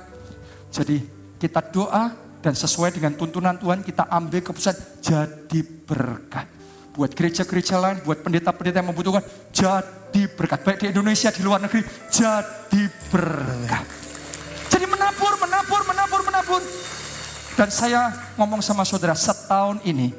[0.74, 1.01] Jadi
[1.41, 2.12] kita doa,
[2.45, 6.45] dan sesuai dengan tuntunan Tuhan kita ambil keputusan jadi berkat.
[6.92, 10.61] Buat gereja-gereja lain, buat pendeta-pendeta yang membutuhkan, jadi berkat.
[10.61, 11.80] Baik di Indonesia, di luar negeri,
[12.12, 13.84] jadi berkat.
[14.68, 16.62] Jadi menabur, menabur, menabur, menabur.
[17.57, 20.12] Dan saya ngomong sama saudara, setahun ini,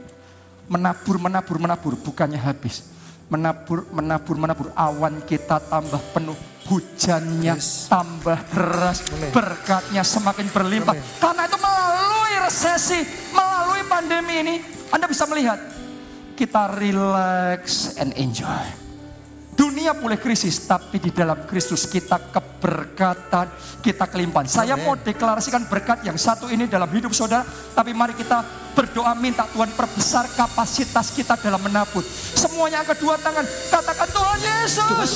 [0.66, 2.90] menabur, menabur, menabur, bukannya habis.
[3.30, 6.36] Menabur, menabur, menabur, awan kita tambah penuh,
[6.66, 7.88] hujannya Yes.
[7.88, 10.98] tambah deras, berkatnya semakin berlimpah.
[10.98, 11.22] Amen.
[11.22, 13.00] Karena itu melalui resesi,
[13.32, 14.56] melalui pandemi ini,
[14.90, 15.62] Anda bisa melihat
[16.36, 18.85] kita relax and enjoy.
[19.66, 23.50] Dunia boleh krisis, tapi di dalam Kristus kita keberkatan,
[23.82, 24.46] kita kelimpahan.
[24.46, 27.42] Saya mau deklarasikan berkat yang satu ini dalam hidup saudara,
[27.74, 28.46] tapi mari kita
[28.78, 32.06] berdoa minta Tuhan perbesar kapasitas kita dalam menabur.
[32.38, 33.42] Semuanya angkat dua tangan,
[33.74, 35.10] katakan Tuhan Yesus,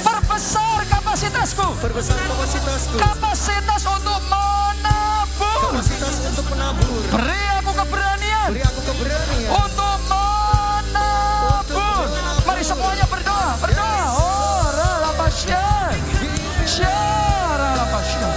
[0.00, 2.96] perbesar kapasitasku, Perbesar kapasitasku.
[2.96, 5.60] kapasitas untuk menabur.
[5.68, 7.00] Kapasitas untuk menabur.
[7.12, 9.50] Beri aku keberanian Beri aku keberanian.
[9.52, 9.89] untuk
[16.80, 18.28] Xerarabaxia.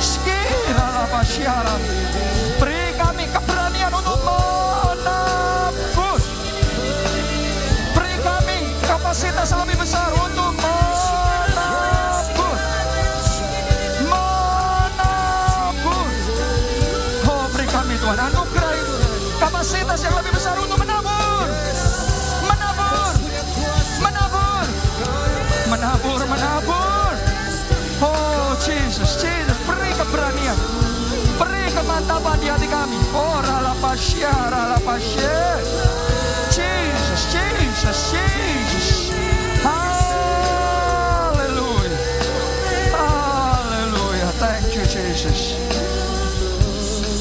[0.00, 2.05] Xerarabaxia.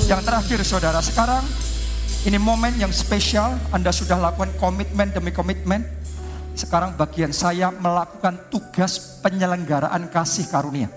[0.05, 1.43] Yang terakhir saudara, sekarang
[2.29, 3.57] ini momen yang spesial.
[3.73, 5.81] Anda sudah lakukan komitmen demi komitmen.
[6.55, 10.87] Sekarang bagian saya melakukan tugas penyelenggaraan kasih karunia.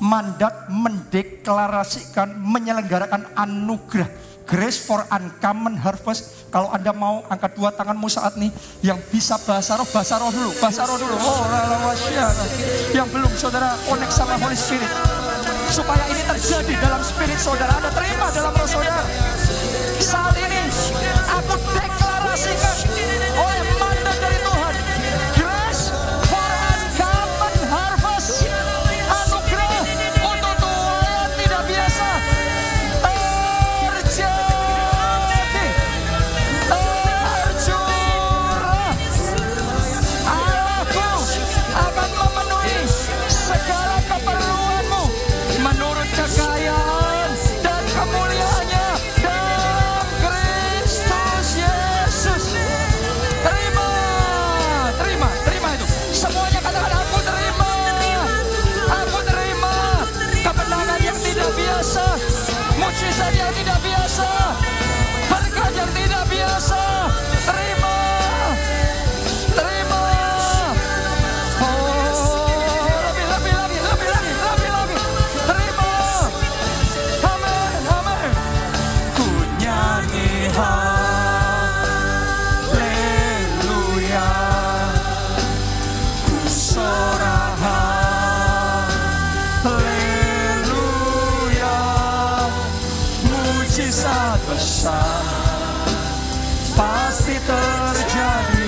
[0.00, 4.29] Mandat mendeklarasikan, menyelenggarakan anugerah.
[4.48, 6.48] Grace for Uncommon Harvest.
[6.50, 8.50] Kalau Anda mau angkat dua tanganmu saat ini.
[8.82, 10.50] Yang bisa bahasa roh, bahasa roh dulu.
[10.58, 11.14] Bahasa roh dulu.
[11.16, 11.42] Oh.
[12.90, 14.90] Yang belum saudara connect sama Holy Spirit.
[15.70, 17.70] Supaya ini terjadi dalam spirit saudara.
[17.78, 19.04] Anda terima dalam roh saudara.
[20.00, 20.66] Saat ini
[21.30, 22.79] aku deklarasikan
[94.50, 95.22] passar.
[96.76, 98.59] Paz e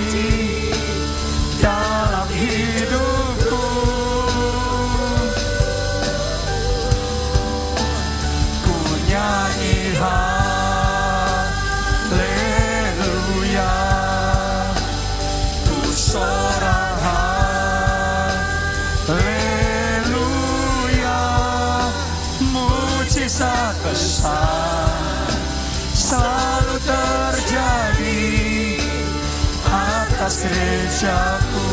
[31.03, 31.67] gerejaku.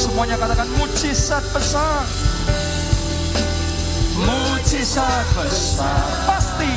[0.00, 2.04] Semuanya katakan mujizat besar.
[4.24, 6.72] Mujizat besar pasti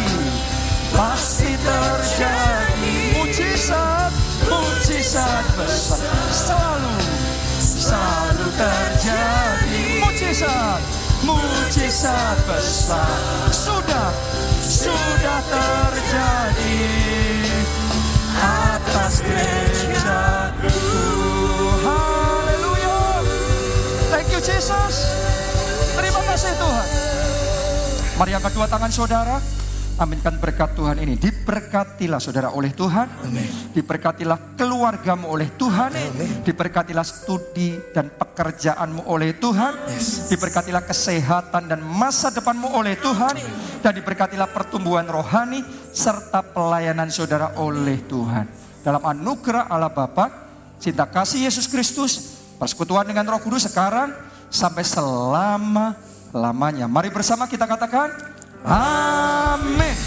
[0.92, 2.96] pasti terjadi.
[3.16, 4.12] Mujizat,
[4.52, 6.96] mujizat besar selalu
[7.64, 9.84] selalu terjadi.
[10.04, 10.82] Mujizat,
[11.24, 13.16] mujizat besar
[13.56, 14.12] sudah
[14.60, 16.84] sudah terjadi
[18.44, 20.87] atas gerejaku.
[24.48, 24.96] Jesus.
[26.00, 26.88] Terima kasih Tuhan.
[28.16, 29.38] Mari angkat dua tangan saudara.
[29.98, 31.18] Aminkan berkat Tuhan ini.
[31.18, 33.10] Diberkatilah saudara oleh Tuhan.
[33.74, 35.92] Diberkatilah keluargamu oleh Tuhan.
[36.46, 39.74] Diberkatilah studi dan pekerjaanmu oleh Tuhan.
[40.30, 43.36] Diberkatilah kesehatan dan masa depanmu oleh Tuhan.
[43.82, 48.46] Dan diberkatilah pertumbuhan rohani serta pelayanan saudara oleh Tuhan.
[48.86, 50.30] Dalam anugerah Allah Bapa,
[50.78, 55.98] cinta kasih Yesus Kristus, persekutuan dengan Roh Kudus sekarang sampai selama
[56.32, 56.86] lamanya.
[56.86, 58.14] Mari bersama kita katakan,
[58.68, 59.98] Amin.